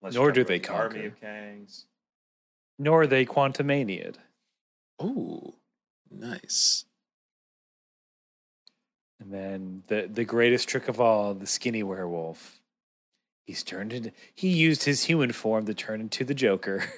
[0.00, 1.06] Unless Nor do they the army conquer.
[1.08, 1.84] of kangs.
[2.78, 4.16] Nor are they quantumaniad.
[5.02, 5.54] Ooh,
[6.10, 6.84] nice.
[9.20, 12.60] And then the the greatest trick of all, the skinny werewolf.
[13.46, 16.84] He's turned into he used his human form to turn into the Joker.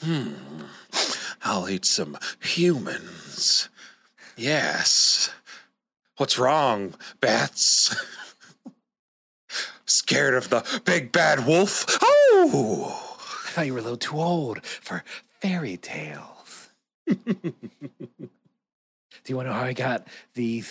[0.00, 0.34] Hmm.
[1.42, 3.68] I'll eat some humans.
[4.36, 5.30] Yes.
[6.16, 7.94] What's wrong, bats?
[9.88, 11.86] Scared of the big bad wolf?
[12.02, 12.94] Oh!
[13.46, 15.02] I thought you were a little too old for
[15.40, 16.68] fairy tales.
[17.06, 17.24] Do
[19.26, 20.62] you want to know how I got the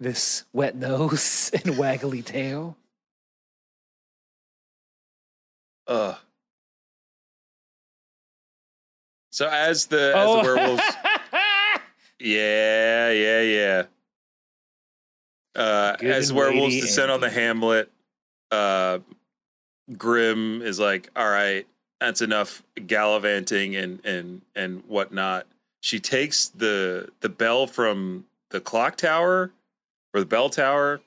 [0.00, 2.76] this wet nose and waggly tail?
[5.86, 6.16] Uh.
[9.30, 10.82] So as the as the werewolves,
[12.18, 13.82] yeah, yeah, yeah.
[15.54, 17.92] Uh, Good as werewolves descend on the hamlet,
[18.50, 18.98] uh,
[19.96, 21.66] Grim is like, "All right,
[22.00, 25.46] that's enough gallivanting and and and whatnot."
[25.80, 29.50] She takes the the bell from the clock tower
[30.14, 31.00] or the bell tower,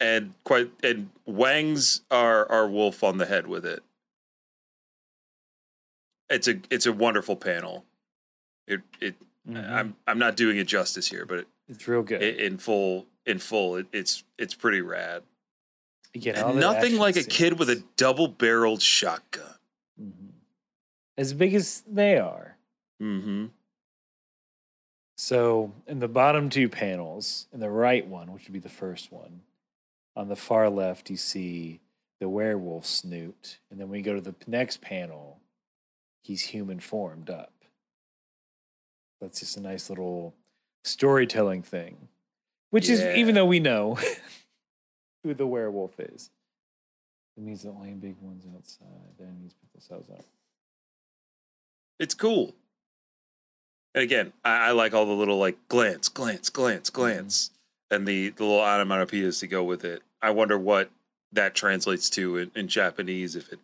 [0.00, 3.82] and quite and wangs our our wolf on the head with it.
[6.28, 7.84] It's a it's a wonderful panel.
[8.66, 9.14] It it
[9.48, 9.70] Mhm.
[9.70, 12.20] I'm I'm not doing it justice here, but it's real good.
[12.20, 15.22] i- in full in full it, it's it's pretty rad.
[16.16, 19.54] Again, all And the nothing like a kid with a double barreled shotgun.
[20.00, 20.32] Mhm.
[21.16, 22.56] as big as they are.
[23.00, 23.46] Mm-hmm.
[25.16, 29.10] So, in the bottom two panels, in the right one, which would be the first
[29.10, 29.40] one,
[30.14, 31.80] on the far left, you see
[32.20, 33.58] the werewolf snoot.
[33.70, 35.40] And then when you go to the next panel,
[36.22, 37.52] he's human formed up.
[39.20, 40.34] That's just a nice little
[40.84, 42.08] storytelling thing,
[42.70, 43.98] which is, even though we know
[45.26, 46.30] who the werewolf is,
[47.36, 48.86] it means the only big ones outside.
[49.18, 50.24] Then he's put themselves up.
[51.98, 52.54] It's cool.
[53.94, 57.50] And again, I, I like all the little like glance, glance, glance, glance,
[57.90, 60.02] and the the little onomatopoeias to go with it.
[60.22, 60.90] I wonder what
[61.32, 63.58] that translates to in, in Japanese if it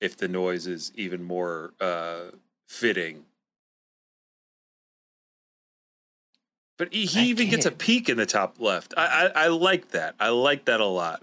[0.00, 2.30] if the noise is even more uh
[2.68, 3.24] fitting
[6.78, 8.94] But he, he even gets a peek in the top left.
[8.96, 10.14] I, I I like that.
[10.18, 11.22] I like that a lot.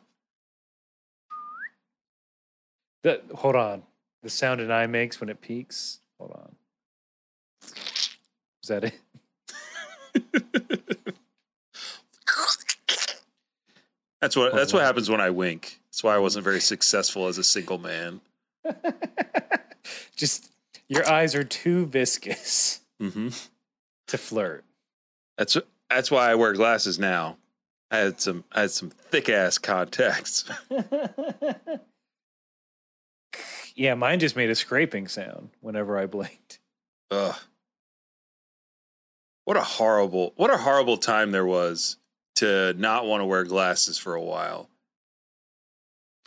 [3.03, 3.83] The, hold on.
[4.23, 5.99] The sound an eye makes when it peaks.
[6.19, 6.55] Hold on.
[7.63, 8.93] Is that it?
[14.21, 15.79] That's what that's what happens when I wink.
[15.87, 18.19] That's why I wasn't very successful as a single man.
[20.15, 20.51] Just
[20.89, 23.29] your eyes are too viscous hmm
[24.07, 24.65] to flirt.
[25.39, 25.57] That's
[25.89, 27.37] that's why I wear glasses now.
[27.89, 30.43] I had some I had some thick ass contacts.
[33.75, 36.59] yeah, mine just made a scraping sound whenever I blinked.
[37.09, 37.35] Ugh.
[39.45, 41.95] What a horrible what a horrible time there was
[42.35, 44.69] to not want to wear glasses for a while.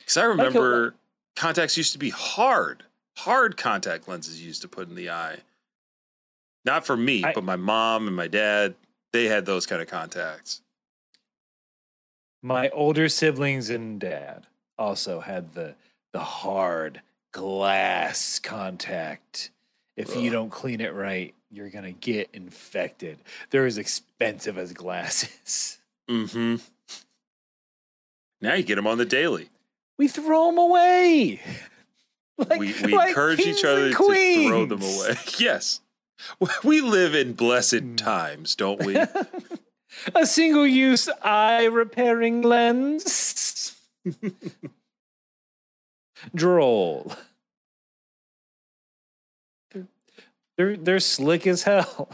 [0.06, 0.94] Cuz I remember
[1.36, 2.84] contacts used to be hard.
[3.18, 5.40] Hard contact lenses used to put in the eye.
[6.64, 8.74] Not for me, I- but my mom and my dad,
[9.12, 10.62] they had those kind of contacts.
[12.42, 14.46] My older siblings and dad
[14.78, 15.74] also had the
[16.12, 17.00] the hard
[17.32, 19.50] glass contact.
[19.96, 23.18] If you don't clean it right, you're gonna get infected.
[23.50, 25.78] They're as expensive as glasses.
[26.10, 26.56] Mm-hmm.
[28.40, 29.48] Now you get them on the daily.
[29.98, 31.40] We throw them away.
[32.38, 35.14] Like- we we like encourage each other to throw them away.
[35.38, 35.80] Yes.
[36.64, 37.96] We live in blessed Mm.
[37.96, 38.96] times, don't we?
[40.14, 43.76] a single use eye repairing lens.
[46.34, 47.12] Droll.
[49.72, 49.86] They're,
[50.56, 52.08] they're they're slick as hell.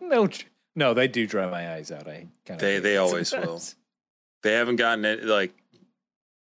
[0.00, 0.28] no,
[0.76, 2.06] no, they do dry my eyes out.
[2.06, 3.60] I kind of They- they always will.
[4.42, 5.52] they haven't gotten it like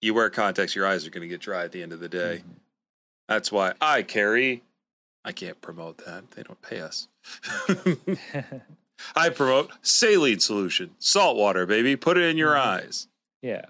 [0.01, 2.09] you wear contacts, your eyes are going to get dry at the end of the
[2.09, 2.39] day.
[2.43, 2.53] Mm-hmm.
[3.29, 4.63] That's why I carry.
[5.25, 6.31] I can't promote that.
[6.33, 7.09] They don't pay us.
[9.17, 11.97] I promote saline solution, salt water, baby.
[11.97, 12.61] Put it in your Mhm.
[12.67, 13.09] eyes.
[13.43, 13.67] yeah,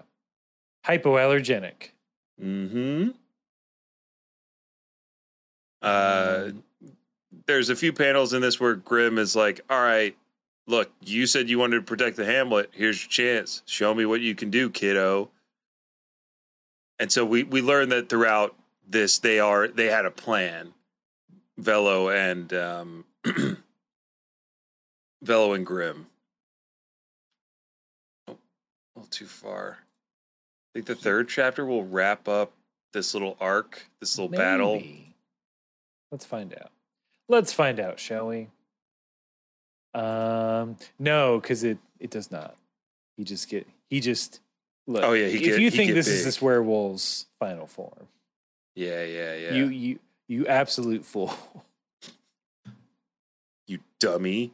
[0.85, 1.89] hypoallergenic.
[2.41, 3.09] Mm-hmm.
[5.81, 6.51] Uh,
[7.45, 10.15] there's a few panels in this where Grimm is like, "All right,
[10.67, 12.69] look, you said you wanted to protect the Hamlet.
[12.73, 13.63] Here's your chance.
[13.65, 15.29] Show me what you can do, kiddo."
[16.99, 18.55] And so we we learn that throughout
[18.87, 20.73] this, they are they had a plan,
[21.57, 23.05] Velo and um,
[25.21, 26.07] Velo and Grim.
[28.27, 29.77] Oh, a little too far.
[29.79, 32.51] I think the third chapter will wrap up
[32.93, 34.81] this little arc, this little battle.
[36.11, 36.71] Let's find out.
[37.29, 38.49] Let's find out, shall we?
[39.93, 42.55] Um, no, because it it does not.
[43.17, 44.39] He just get he just
[44.87, 45.03] look.
[45.03, 48.07] Oh, yeah, he if get- you think this is this werewolf's final form,
[48.75, 49.53] Yeah, yeah, yeah.
[49.53, 51.33] you You, you absolute fool.
[53.67, 54.51] you dummy.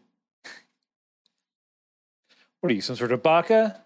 [2.61, 3.79] What are you, some sort of baka?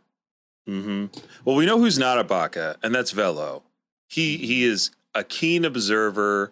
[0.66, 1.06] hmm
[1.46, 3.64] Well, we know who's not a baka, and that's Velo.
[4.08, 6.52] He he is a keen observer.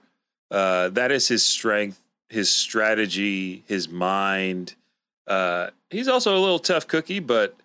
[0.49, 4.75] Uh, that is his strength, his strategy, his mind.
[5.27, 7.55] Uh, he's also a little tough cookie, but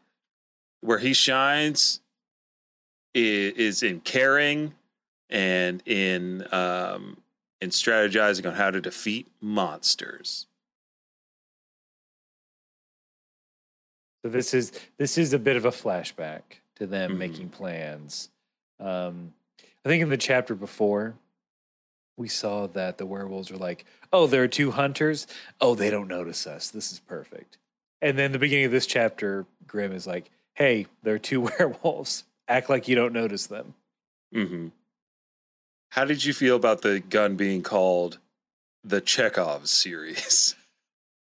[0.83, 2.01] where he shines
[3.13, 4.73] is, is in caring
[5.31, 7.17] and in um,
[7.61, 10.47] in strategizing on how to defeat monsters.
[14.23, 16.43] So this is this is a bit of a flashback
[16.77, 17.19] to them Mhm.
[17.19, 18.31] making plans.
[18.81, 19.35] Um,
[19.85, 21.15] I think in the chapter before,
[22.17, 25.27] we saw that the werewolves were like, "Oh, there are two hunters.
[25.61, 26.71] Oh, they don't notice us.
[26.71, 27.59] This is perfect."
[28.03, 32.25] And then the beginning of this chapter, Grim is like, "Hey, there are two werewolves.
[32.49, 33.75] Act like you don't notice them."
[34.33, 34.69] hmm
[35.91, 38.19] How did you feel about the gun being called
[38.85, 40.55] the Chekhov series?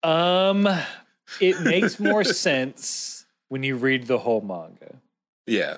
[0.05, 0.67] Um,
[1.39, 4.95] it makes more sense when you read the whole manga.
[5.47, 5.77] yeah.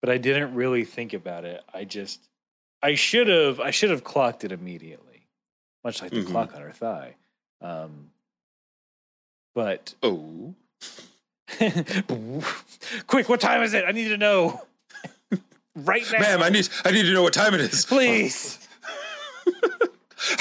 [0.00, 1.62] but I didn't really think about it.
[1.74, 2.26] I just
[2.82, 5.26] I should have I should have clocked it immediately,
[5.84, 6.26] much like the Mhm.
[6.30, 7.16] clock on her thigh.
[7.60, 8.12] Um,
[9.54, 10.54] but Oh.
[13.06, 13.84] quick, what time is it?
[13.86, 14.62] I need to know
[15.76, 17.84] right now, Ma'am, I need I need to know what time it is.
[17.84, 18.58] please.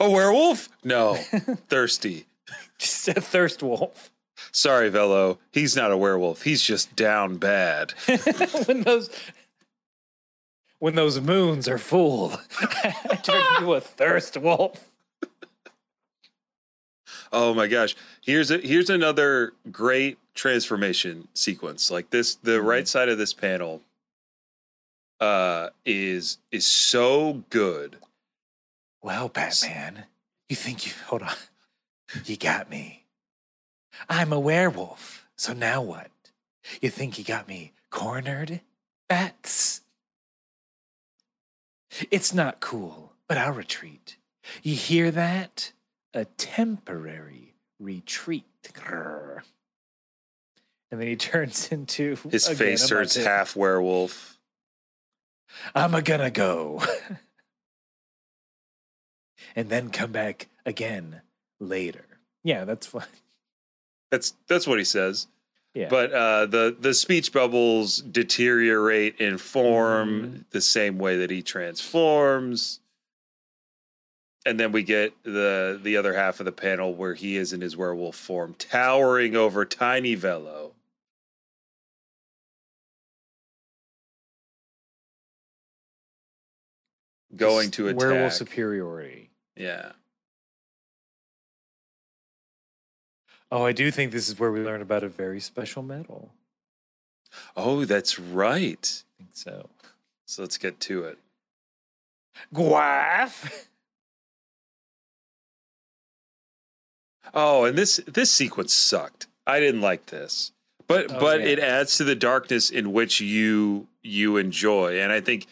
[0.00, 0.68] a werewolf?
[0.84, 1.14] No.
[1.68, 2.26] Thirsty.
[2.78, 4.10] Just a thirst wolf.
[4.52, 5.38] Sorry, Velo.
[5.52, 6.42] He's not a werewolf.
[6.42, 7.90] He's just down bad.
[8.66, 9.10] when those
[10.78, 14.88] when those moons are full, I turn into a thirst wolf.
[17.32, 17.94] Oh my gosh.
[18.22, 21.90] Here's a here's another great transformation sequence.
[21.90, 22.64] Like this the Mhm.
[22.64, 23.82] right side of this panel
[25.20, 27.96] uh is is so good.
[29.02, 30.06] Well, Batman,
[30.48, 31.34] you think you hold on?
[32.24, 33.04] You got me.
[34.08, 36.10] I'm a werewolf, so now what?
[36.80, 38.60] You think you got me cornered,
[39.08, 39.82] bats?
[42.10, 44.16] It's not cool, but I'll retreat.
[44.62, 45.72] You hear that?
[46.18, 48.44] A temporary retreat.
[48.72, 49.42] Grrr.
[50.90, 54.36] And then he turns into His again, face I'm turns half werewolf.
[55.76, 56.82] I'm a gonna go.
[59.56, 61.22] and then come back again
[61.60, 62.04] later.
[62.42, 63.04] Yeah, that's fine.
[64.10, 65.28] That's that's what he says.
[65.72, 65.88] Yeah.
[65.88, 70.44] But uh, the the speech bubbles deteriorate in form Mhm.
[70.50, 72.80] the same way that he transforms,
[74.46, 77.60] and then we get the the other half of the panel where he is in
[77.60, 80.72] his werewolf form, towering over Tiny Velo.
[87.36, 88.00] Going to attack.
[88.00, 89.30] werewolf superiority.
[89.56, 89.92] yeah.
[93.50, 96.32] Oh, I do think this is where we learn about a very special metal.
[97.56, 99.02] Oh, that's right.
[99.18, 99.70] I think so.
[100.26, 101.18] So let's get to it.
[102.54, 103.66] Guaf.
[107.34, 109.26] Oh, and this this sequence sucked.
[109.46, 110.52] I didn't like this.
[110.86, 111.46] But Oh, but yeah.
[111.46, 115.00] it adds to the darkness in which you you enjoy.
[115.00, 115.46] And I think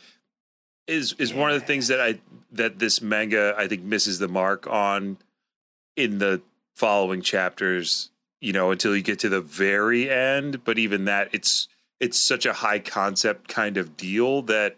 [0.86, 2.18] is is one of the things that I
[2.52, 5.18] that this manga I think misses the mark on
[5.96, 6.42] in the
[6.74, 8.10] following chapters,
[8.40, 11.68] you know, until you get to the very end, but even that it's
[12.00, 14.76] it's such a high concept kind of deal that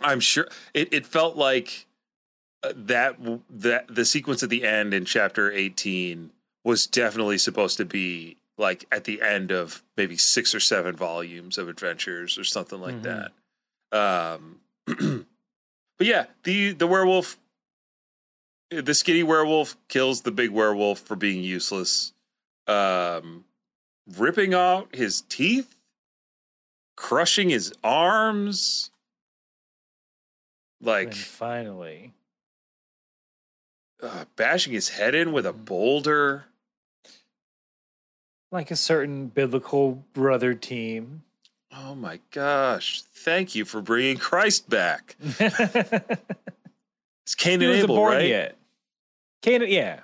[0.00, 1.86] I'm sure it, it felt like
[2.74, 3.16] that
[3.50, 6.30] that the sequence at the end in chapter 18
[6.64, 11.58] was definitely supposed to be like at the end of maybe six or seven volumes
[11.58, 13.30] of adventures or something like Mhm.
[13.92, 13.96] that.
[14.36, 14.60] Um
[15.98, 17.36] but yeah the the werewolf
[18.70, 22.12] the skinny werewolf kills the big werewolf for being useless.
[22.66, 23.44] Um
[24.16, 25.72] ripping out his teeth
[26.96, 28.90] crushing his arms.
[30.80, 32.12] Like and finally,
[34.02, 35.64] uh, bashing his head in with a Mhm.
[35.64, 36.44] boulder.
[38.52, 41.22] like a certain biblical brother team.
[41.74, 43.02] Oh my gosh!
[43.02, 45.16] Thank you for bringing Christ back.
[47.24, 48.28] It's Cain and Abel, right?
[48.28, 48.56] yet.
[49.42, 50.00] Canaan, yeah.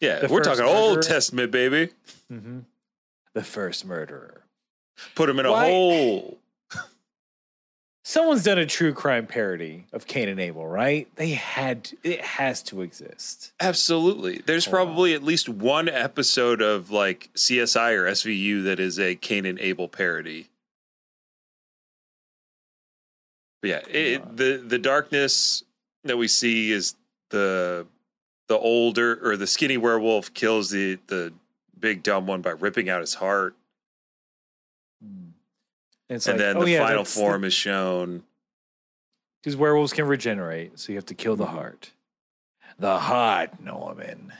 [0.00, 1.00] Yeah, The we're talking Old?
[1.00, 1.92] Testament, baby.
[2.28, 2.58] hmm
[3.32, 4.42] The first murderer.
[5.14, 6.38] Put him in a Why- hole.
[8.08, 11.14] Someone's done a true crime parody of Cain and Abel, right?
[11.16, 13.52] They had it has to exist.
[13.60, 14.38] Absolutely.
[14.38, 14.72] There's Wow.
[14.72, 19.58] probably at least one episode of like CSI or SVU that is a Cain and
[19.58, 20.48] Abel parody.
[23.60, 25.64] But yeah, it, the the darkness
[26.04, 26.94] that we see is
[27.28, 27.86] the
[28.48, 31.34] the older or the skinny werewolf kills the the
[31.78, 33.54] big dumb one by ripping out his heart,
[36.08, 38.22] it's and like, then oh, the yeah, final that's the- form is shown.
[39.42, 41.92] Because werewolves can regenerate, so you have to kill the heart.
[42.78, 44.32] The heart, Norman.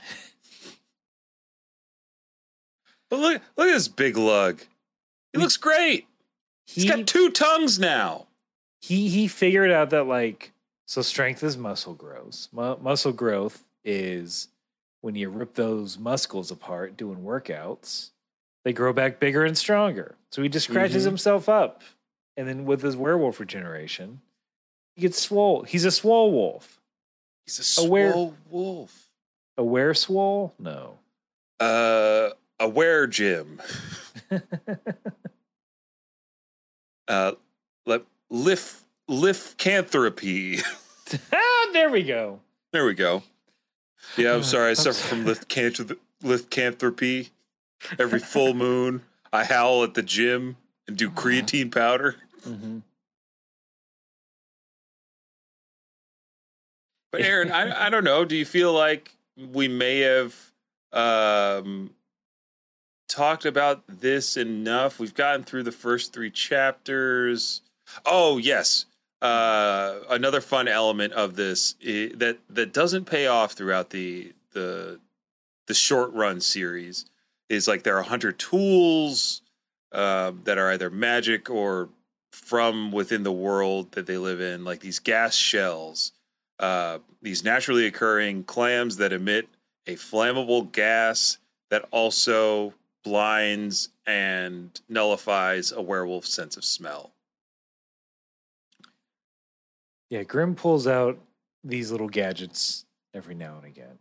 [3.09, 4.59] But look, look at this big lug.
[5.33, 6.07] He We- looks great.
[6.65, 8.27] He He's got two tongues now.
[8.81, 10.51] he he figured out that like
[10.85, 12.47] so strength is muscle growth.
[12.51, 14.49] Mu- muscle growth is
[15.01, 18.11] when you rip those muscles apart doing workouts,
[18.63, 20.15] they grow back bigger and stronger.
[20.31, 21.07] So he just scratches Mhm.
[21.07, 21.81] himself up,
[22.37, 24.21] and then with his werewolf regeneration,
[24.95, 25.63] he gets swole.
[25.63, 26.79] He's a swole wolf.
[27.45, 29.09] He's a swole wolf.
[29.57, 30.53] A were swole?
[30.59, 30.99] No.
[31.59, 32.29] Uh,
[32.59, 33.61] a were gym.
[37.07, 37.31] Uh,
[37.87, 40.61] let lift liftcanthropy.
[41.33, 42.39] ah, there we go.
[42.71, 43.23] there we go.
[44.15, 44.69] Yeah, I'm Uh, sorry.
[44.71, 47.29] I suffer from liftcanth- liftcanthropy.
[47.97, 50.57] Every full moon, I howl at the gym
[50.87, 52.15] and do creatine powder.
[52.47, 52.79] Mm-hmm.
[57.11, 58.25] But Aaron, I I don't know.
[58.25, 60.35] Do you feel like we may have
[60.93, 61.91] um
[63.07, 64.99] talked about this enough?
[64.99, 67.61] We've gotten through the first three chapters.
[68.05, 68.85] Oh yes.
[69.21, 74.99] Uh another fun element of this i- that that doesn't pay off throughout the the
[75.67, 77.05] the short run series
[77.49, 79.41] is like there are hunter tools
[79.91, 81.89] um, that are either magic or
[82.31, 86.13] from within the world that they live in, like these gas shells
[86.59, 89.47] uh, these naturally occurring clams that emit
[89.87, 91.37] a flammable gas
[91.69, 92.73] that also
[93.03, 97.11] blinds and nullifies a werewolf's sense of smell.
[100.09, 101.17] Yeah, Grim pulls out
[101.63, 103.97] these little gadgets every now and again.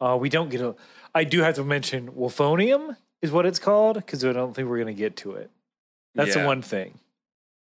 [0.00, 0.74] Uh, we don't get a.
[1.14, 4.78] I do have to mention Wolfonium is what it's called because I don't think we're
[4.78, 5.50] gonna get to it.
[6.14, 6.98] That's the one thing,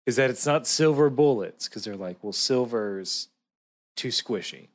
[0.06, 3.28] is that it's not silver bullets because they're like, well, silver's
[3.96, 4.68] too squishy.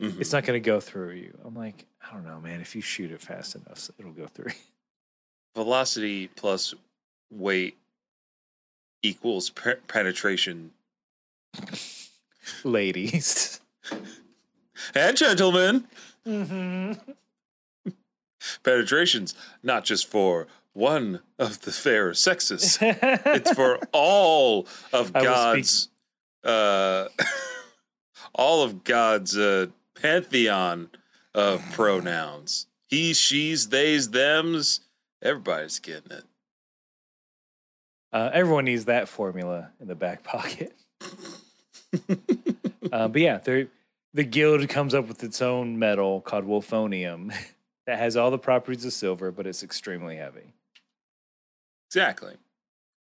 [0.00, 0.20] Mhm.
[0.20, 1.38] It's not gonna go through you.
[1.44, 2.60] I'm like, I don't know, man.
[2.60, 4.52] If you shoot it fast enough, it'll go through.
[5.54, 6.74] velocity plus
[7.30, 7.76] weight
[9.02, 10.72] equals pe- penetration.
[12.64, 13.60] Ladies.
[14.94, 15.84] And gentlemen,
[16.26, 16.92] mm-hmm.
[18.62, 22.78] Penetration's not just for one of the fair sexes.
[22.80, 25.88] it's for all of I God's
[26.44, 27.08] uh
[28.34, 30.90] all of God's uh pantheon
[31.34, 32.66] of pronouns.
[32.88, 34.80] He, she's, they's, them's.
[35.22, 36.24] Everybody's getting it.
[38.12, 40.72] Uh, everyone needs that formula in the back pocket.
[42.92, 47.34] uh, but yeah, the guild comes up with its own metal called Wolfonium
[47.86, 50.52] that has all the properties of silver, but it's extremely heavy.
[51.88, 52.34] Exactly.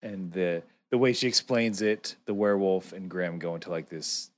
[0.03, 4.31] And the the way she explains it, the werewolf and Graham go into like this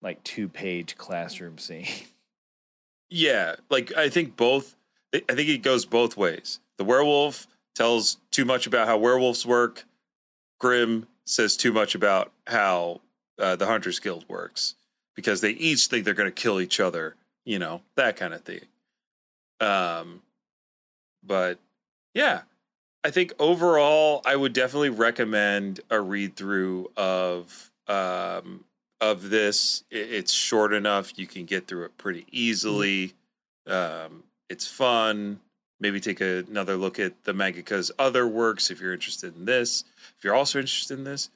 [0.00, 1.86] like two page classroom scene.
[3.14, 4.74] Yeah, like I think both.
[5.12, 6.60] I think it goes both ways.
[6.78, 9.84] The werewolf tells too much about how werewolves work.
[10.58, 13.02] Grim says too much about how
[13.38, 14.76] uh, the Hunters Guild works
[15.14, 17.16] because they each think they're going to kill each other.
[17.44, 18.62] You know that kind of thing.
[19.62, 20.22] Um,
[21.24, 21.58] but
[22.14, 22.42] yeah,
[23.04, 28.64] I think overall, I would definitely recommend a read through of um,
[29.00, 29.84] of this.
[29.90, 33.14] It's short enough; you can get through it pretty easily.
[33.66, 35.40] Um, it's fun.
[35.80, 39.84] Maybe take a, another look at the mangaka's other works if you're interested in this.
[40.16, 41.30] If you're also interested in this,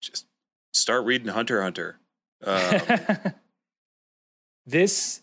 [0.00, 0.26] just
[0.72, 1.96] start reading Hunter Hunter.
[2.46, 3.32] Um,
[4.66, 5.22] this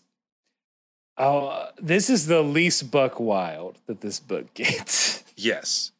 [1.18, 5.24] oh, this is the least buck wild that this book gets.
[5.36, 5.92] Yes.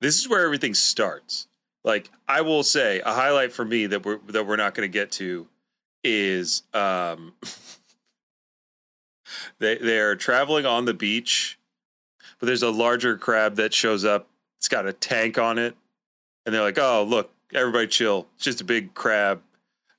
[0.00, 1.48] This is where everything starts.
[1.84, 4.92] Like I will say a highlight for me that we're that we're not going to
[4.92, 5.46] get to
[6.02, 7.34] is um
[9.58, 11.58] they they're traveling on the beach
[12.38, 14.26] but there's a larger crab that shows up.
[14.58, 15.76] It's got a tank on it
[16.44, 18.26] and they're like, "Oh, look, everybody chill.
[18.36, 19.42] It's just a big crab.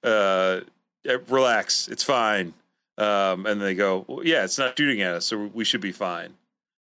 [0.04, 0.62] Uh
[1.06, 1.88] eh, relax.
[1.88, 2.54] It's fine."
[2.98, 5.91] Um and they go, well, "Yeah, it's not shooting at us, so we should be
[5.91, 6.34] fine."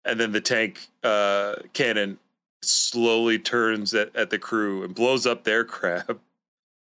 [0.06, 2.18] and then the tank uh, cannon
[2.62, 6.20] slowly turns at, at the crew and blows up their crab.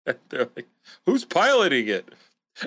[0.04, 0.66] And they're like,
[1.06, 2.06] "Who's piloting it?"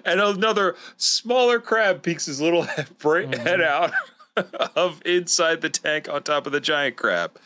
[0.06, 3.38] And another smaller crab peeks his little head, Mhm.
[3.38, 3.92] head out
[4.76, 7.38] of inside the tank on top of the giant crab.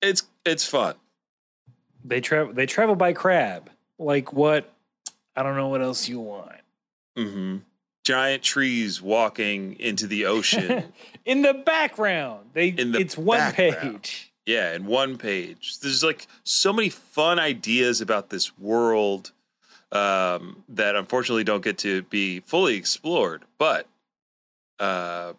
[0.00, 0.94] It's it's fun.
[2.04, 2.52] They travel.
[2.52, 3.68] They travel by crab.
[3.98, 4.72] Like what?
[5.34, 6.52] I don't know what else you want.
[7.16, 7.58] Hmm
[8.04, 10.92] Giant trees walking into the ocean.
[11.24, 12.68] In the background, they.
[12.68, 14.02] In the it's one background.
[14.02, 14.32] page.
[14.44, 15.78] Yeah, in one page.
[15.78, 19.30] There's like so many fun ideas about this world
[19.92, 23.44] um, that unfortunately don't get to be fully explored.
[23.56, 23.86] But
[24.80, 25.34] uh,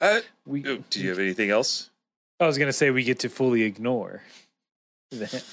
[0.00, 0.62] uh, We.
[0.62, 1.90] do you have anything else?
[2.38, 4.22] I was gonna say we get to fully ignore.
[5.10, 5.44] that.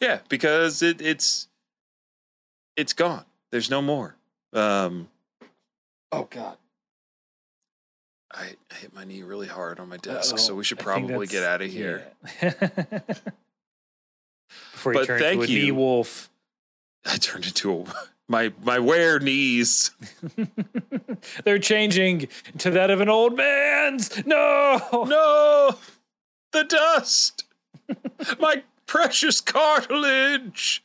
[0.00, 1.48] Yeah, because it, it's
[2.76, 3.24] it's gone.
[3.50, 4.16] There's no more.
[4.52, 5.08] Um,
[6.12, 6.56] oh God.
[8.32, 10.56] I I hit my knee really hard on my desk, so Uh-oh.
[10.56, 12.06] we should probably get out of here.
[12.42, 12.52] yeah.
[14.72, 16.30] Before you But turn thank into a knee wolf.
[17.04, 17.84] I turned into a
[18.28, 19.90] my my wear knees.
[21.44, 22.28] They're changing
[22.58, 24.24] to that of an old man's.
[24.26, 25.76] No, No,
[26.52, 27.44] the dust,
[28.40, 30.84] my precious cartilage.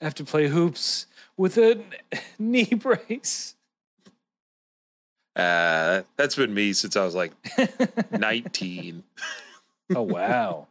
[0.00, 1.80] I have to play hoops with a
[2.38, 3.54] knee brace.
[5.34, 7.32] Uh, that's been me since I was like
[8.10, 9.02] 19.
[9.94, 10.66] oh wow!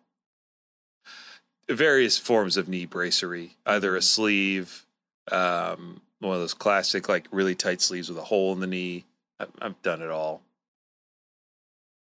[1.69, 4.86] Various forms of knee bracery, either a sleeve,
[5.32, 9.05] um, one of those classic, like really tight sleeves with a hole in the knee.
[9.39, 10.41] I've, I've done it all.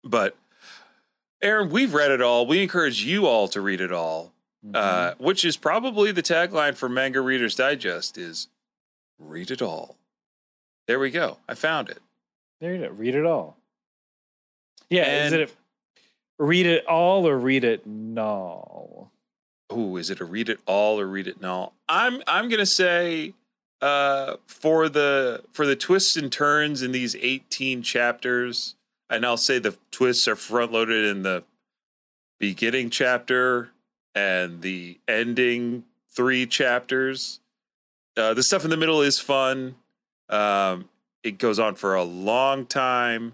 [0.03, 0.35] But,
[1.41, 2.45] Aaron, we've read it all.
[2.45, 4.33] We encourage you all to read it all.
[4.73, 8.47] Uh, which is probably the tagline for Manga Reader's Digest is
[9.19, 9.95] read it all.
[10.87, 11.37] There we go.
[11.47, 11.99] I found it.
[12.59, 12.89] there you go.
[12.89, 13.57] Read it all.
[14.89, 17.83] Yeah, is it a, read it all or read it
[18.17, 19.11] all?
[19.71, 21.73] Ooh, is it a read it all or read it all?
[21.87, 23.33] I'm I'm gonna say
[23.81, 28.75] uh, for the for the twists and turns in these 18 chapters,
[29.09, 31.43] and I'll say the twists are front loaded in the
[32.37, 33.71] beginning chapter
[34.15, 37.39] and the ending three chapters.
[38.17, 39.75] uh, the stuff in the middle is fun.
[40.29, 40.89] Um,
[41.23, 43.33] it goes on for a long time,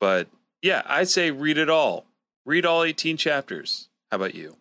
[0.00, 0.28] but
[0.62, 2.06] yeah, I'd say read it all.
[2.44, 3.88] Read all 18 chapters.
[4.10, 4.56] How about you?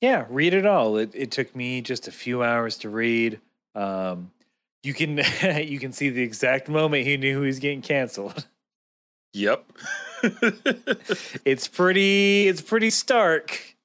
[0.00, 0.96] Yeah, read it all.
[0.98, 3.40] It it took me just a few hours to read.
[3.74, 4.30] Um,
[4.82, 5.16] you can
[5.66, 8.46] you can see the exact moment he knew he was getting canceled.
[9.32, 9.70] Yep.
[11.44, 13.75] It's pretty it's pretty stark.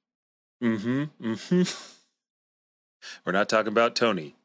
[0.61, 1.03] Mm-hmm.
[1.21, 1.61] Mm-hmm.
[3.25, 4.35] We're not talking about Tony.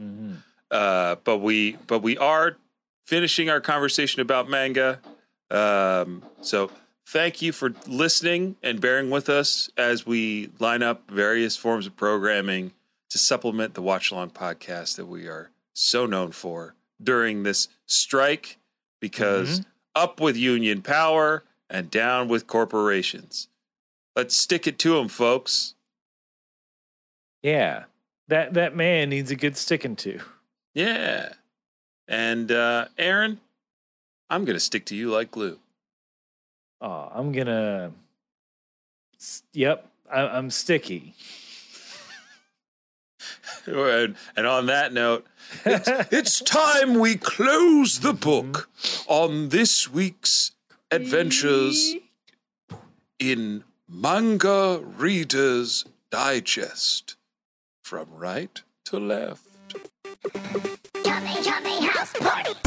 [0.00, 0.34] Mm-hmm.
[0.70, 2.56] uh, but we but we are
[3.06, 5.00] finishing our conversation about manga.
[5.50, 6.70] Um, so
[7.06, 11.94] thank you for listening and bearing with us as we line up various forms of
[11.94, 12.72] programming
[13.10, 18.58] to supplement the Watch Along podcast that we are so known for during this strike.
[18.98, 19.62] Because
[19.94, 23.48] up with union power and down with corporations.
[24.14, 25.74] Let's stick it to him, folks.
[27.42, 27.84] Yeah.
[28.28, 30.20] That that man needs a good sticking to.
[30.74, 31.32] Yeah.
[32.08, 33.40] And uh Aaron,
[34.30, 35.58] I'm gonna stick to you like glue.
[36.80, 37.92] Oh, I'm gonna.
[39.52, 41.14] Yep, I, I'm sticky.
[43.66, 45.26] and, and on that note,
[45.64, 48.68] it's, it's time we close the book
[49.06, 50.52] on this week's
[50.90, 51.94] adventures
[53.20, 57.16] in Manga Reader's Digest.
[57.82, 59.46] From right to left.
[61.04, 62.61] Yummy, yummy house party.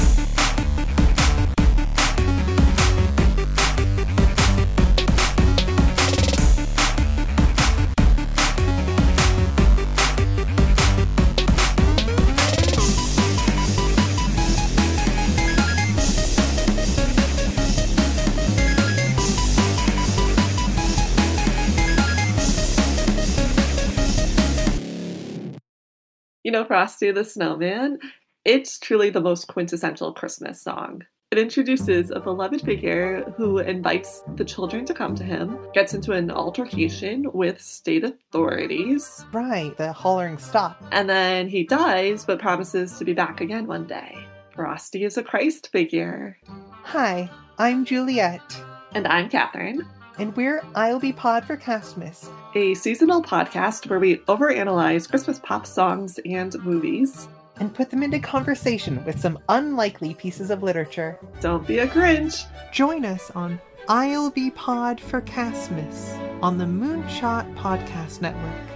[26.45, 27.97] You know, Frosty the Snowman,
[28.45, 31.01] it's truly the most quintessential Christmas song.
[31.31, 36.11] It introduces a beloved figure who invites the children to come to him, gets into
[36.11, 40.83] an altercation with state authorities, Right, the hollering stop.
[40.91, 44.15] and then he dies but promises to be back again one day.
[44.53, 46.37] Frosty is a Christ figure.
[46.83, 47.27] Hi,
[47.57, 48.55] I'm Juliet,
[48.93, 49.81] And I'm Catherine,
[50.17, 52.29] and we're I'll Be Pod for Castmas.
[52.55, 57.27] a seasonal podcast where we overanalyze Christmas pop songs and movies.
[57.57, 61.17] and put them into conversation with some unlikely pieces of literature.
[61.39, 62.45] Don't be a Grinch.
[62.73, 68.74] Join us on I'll Be Pod for Castmas on the Moonshot Podcast Network.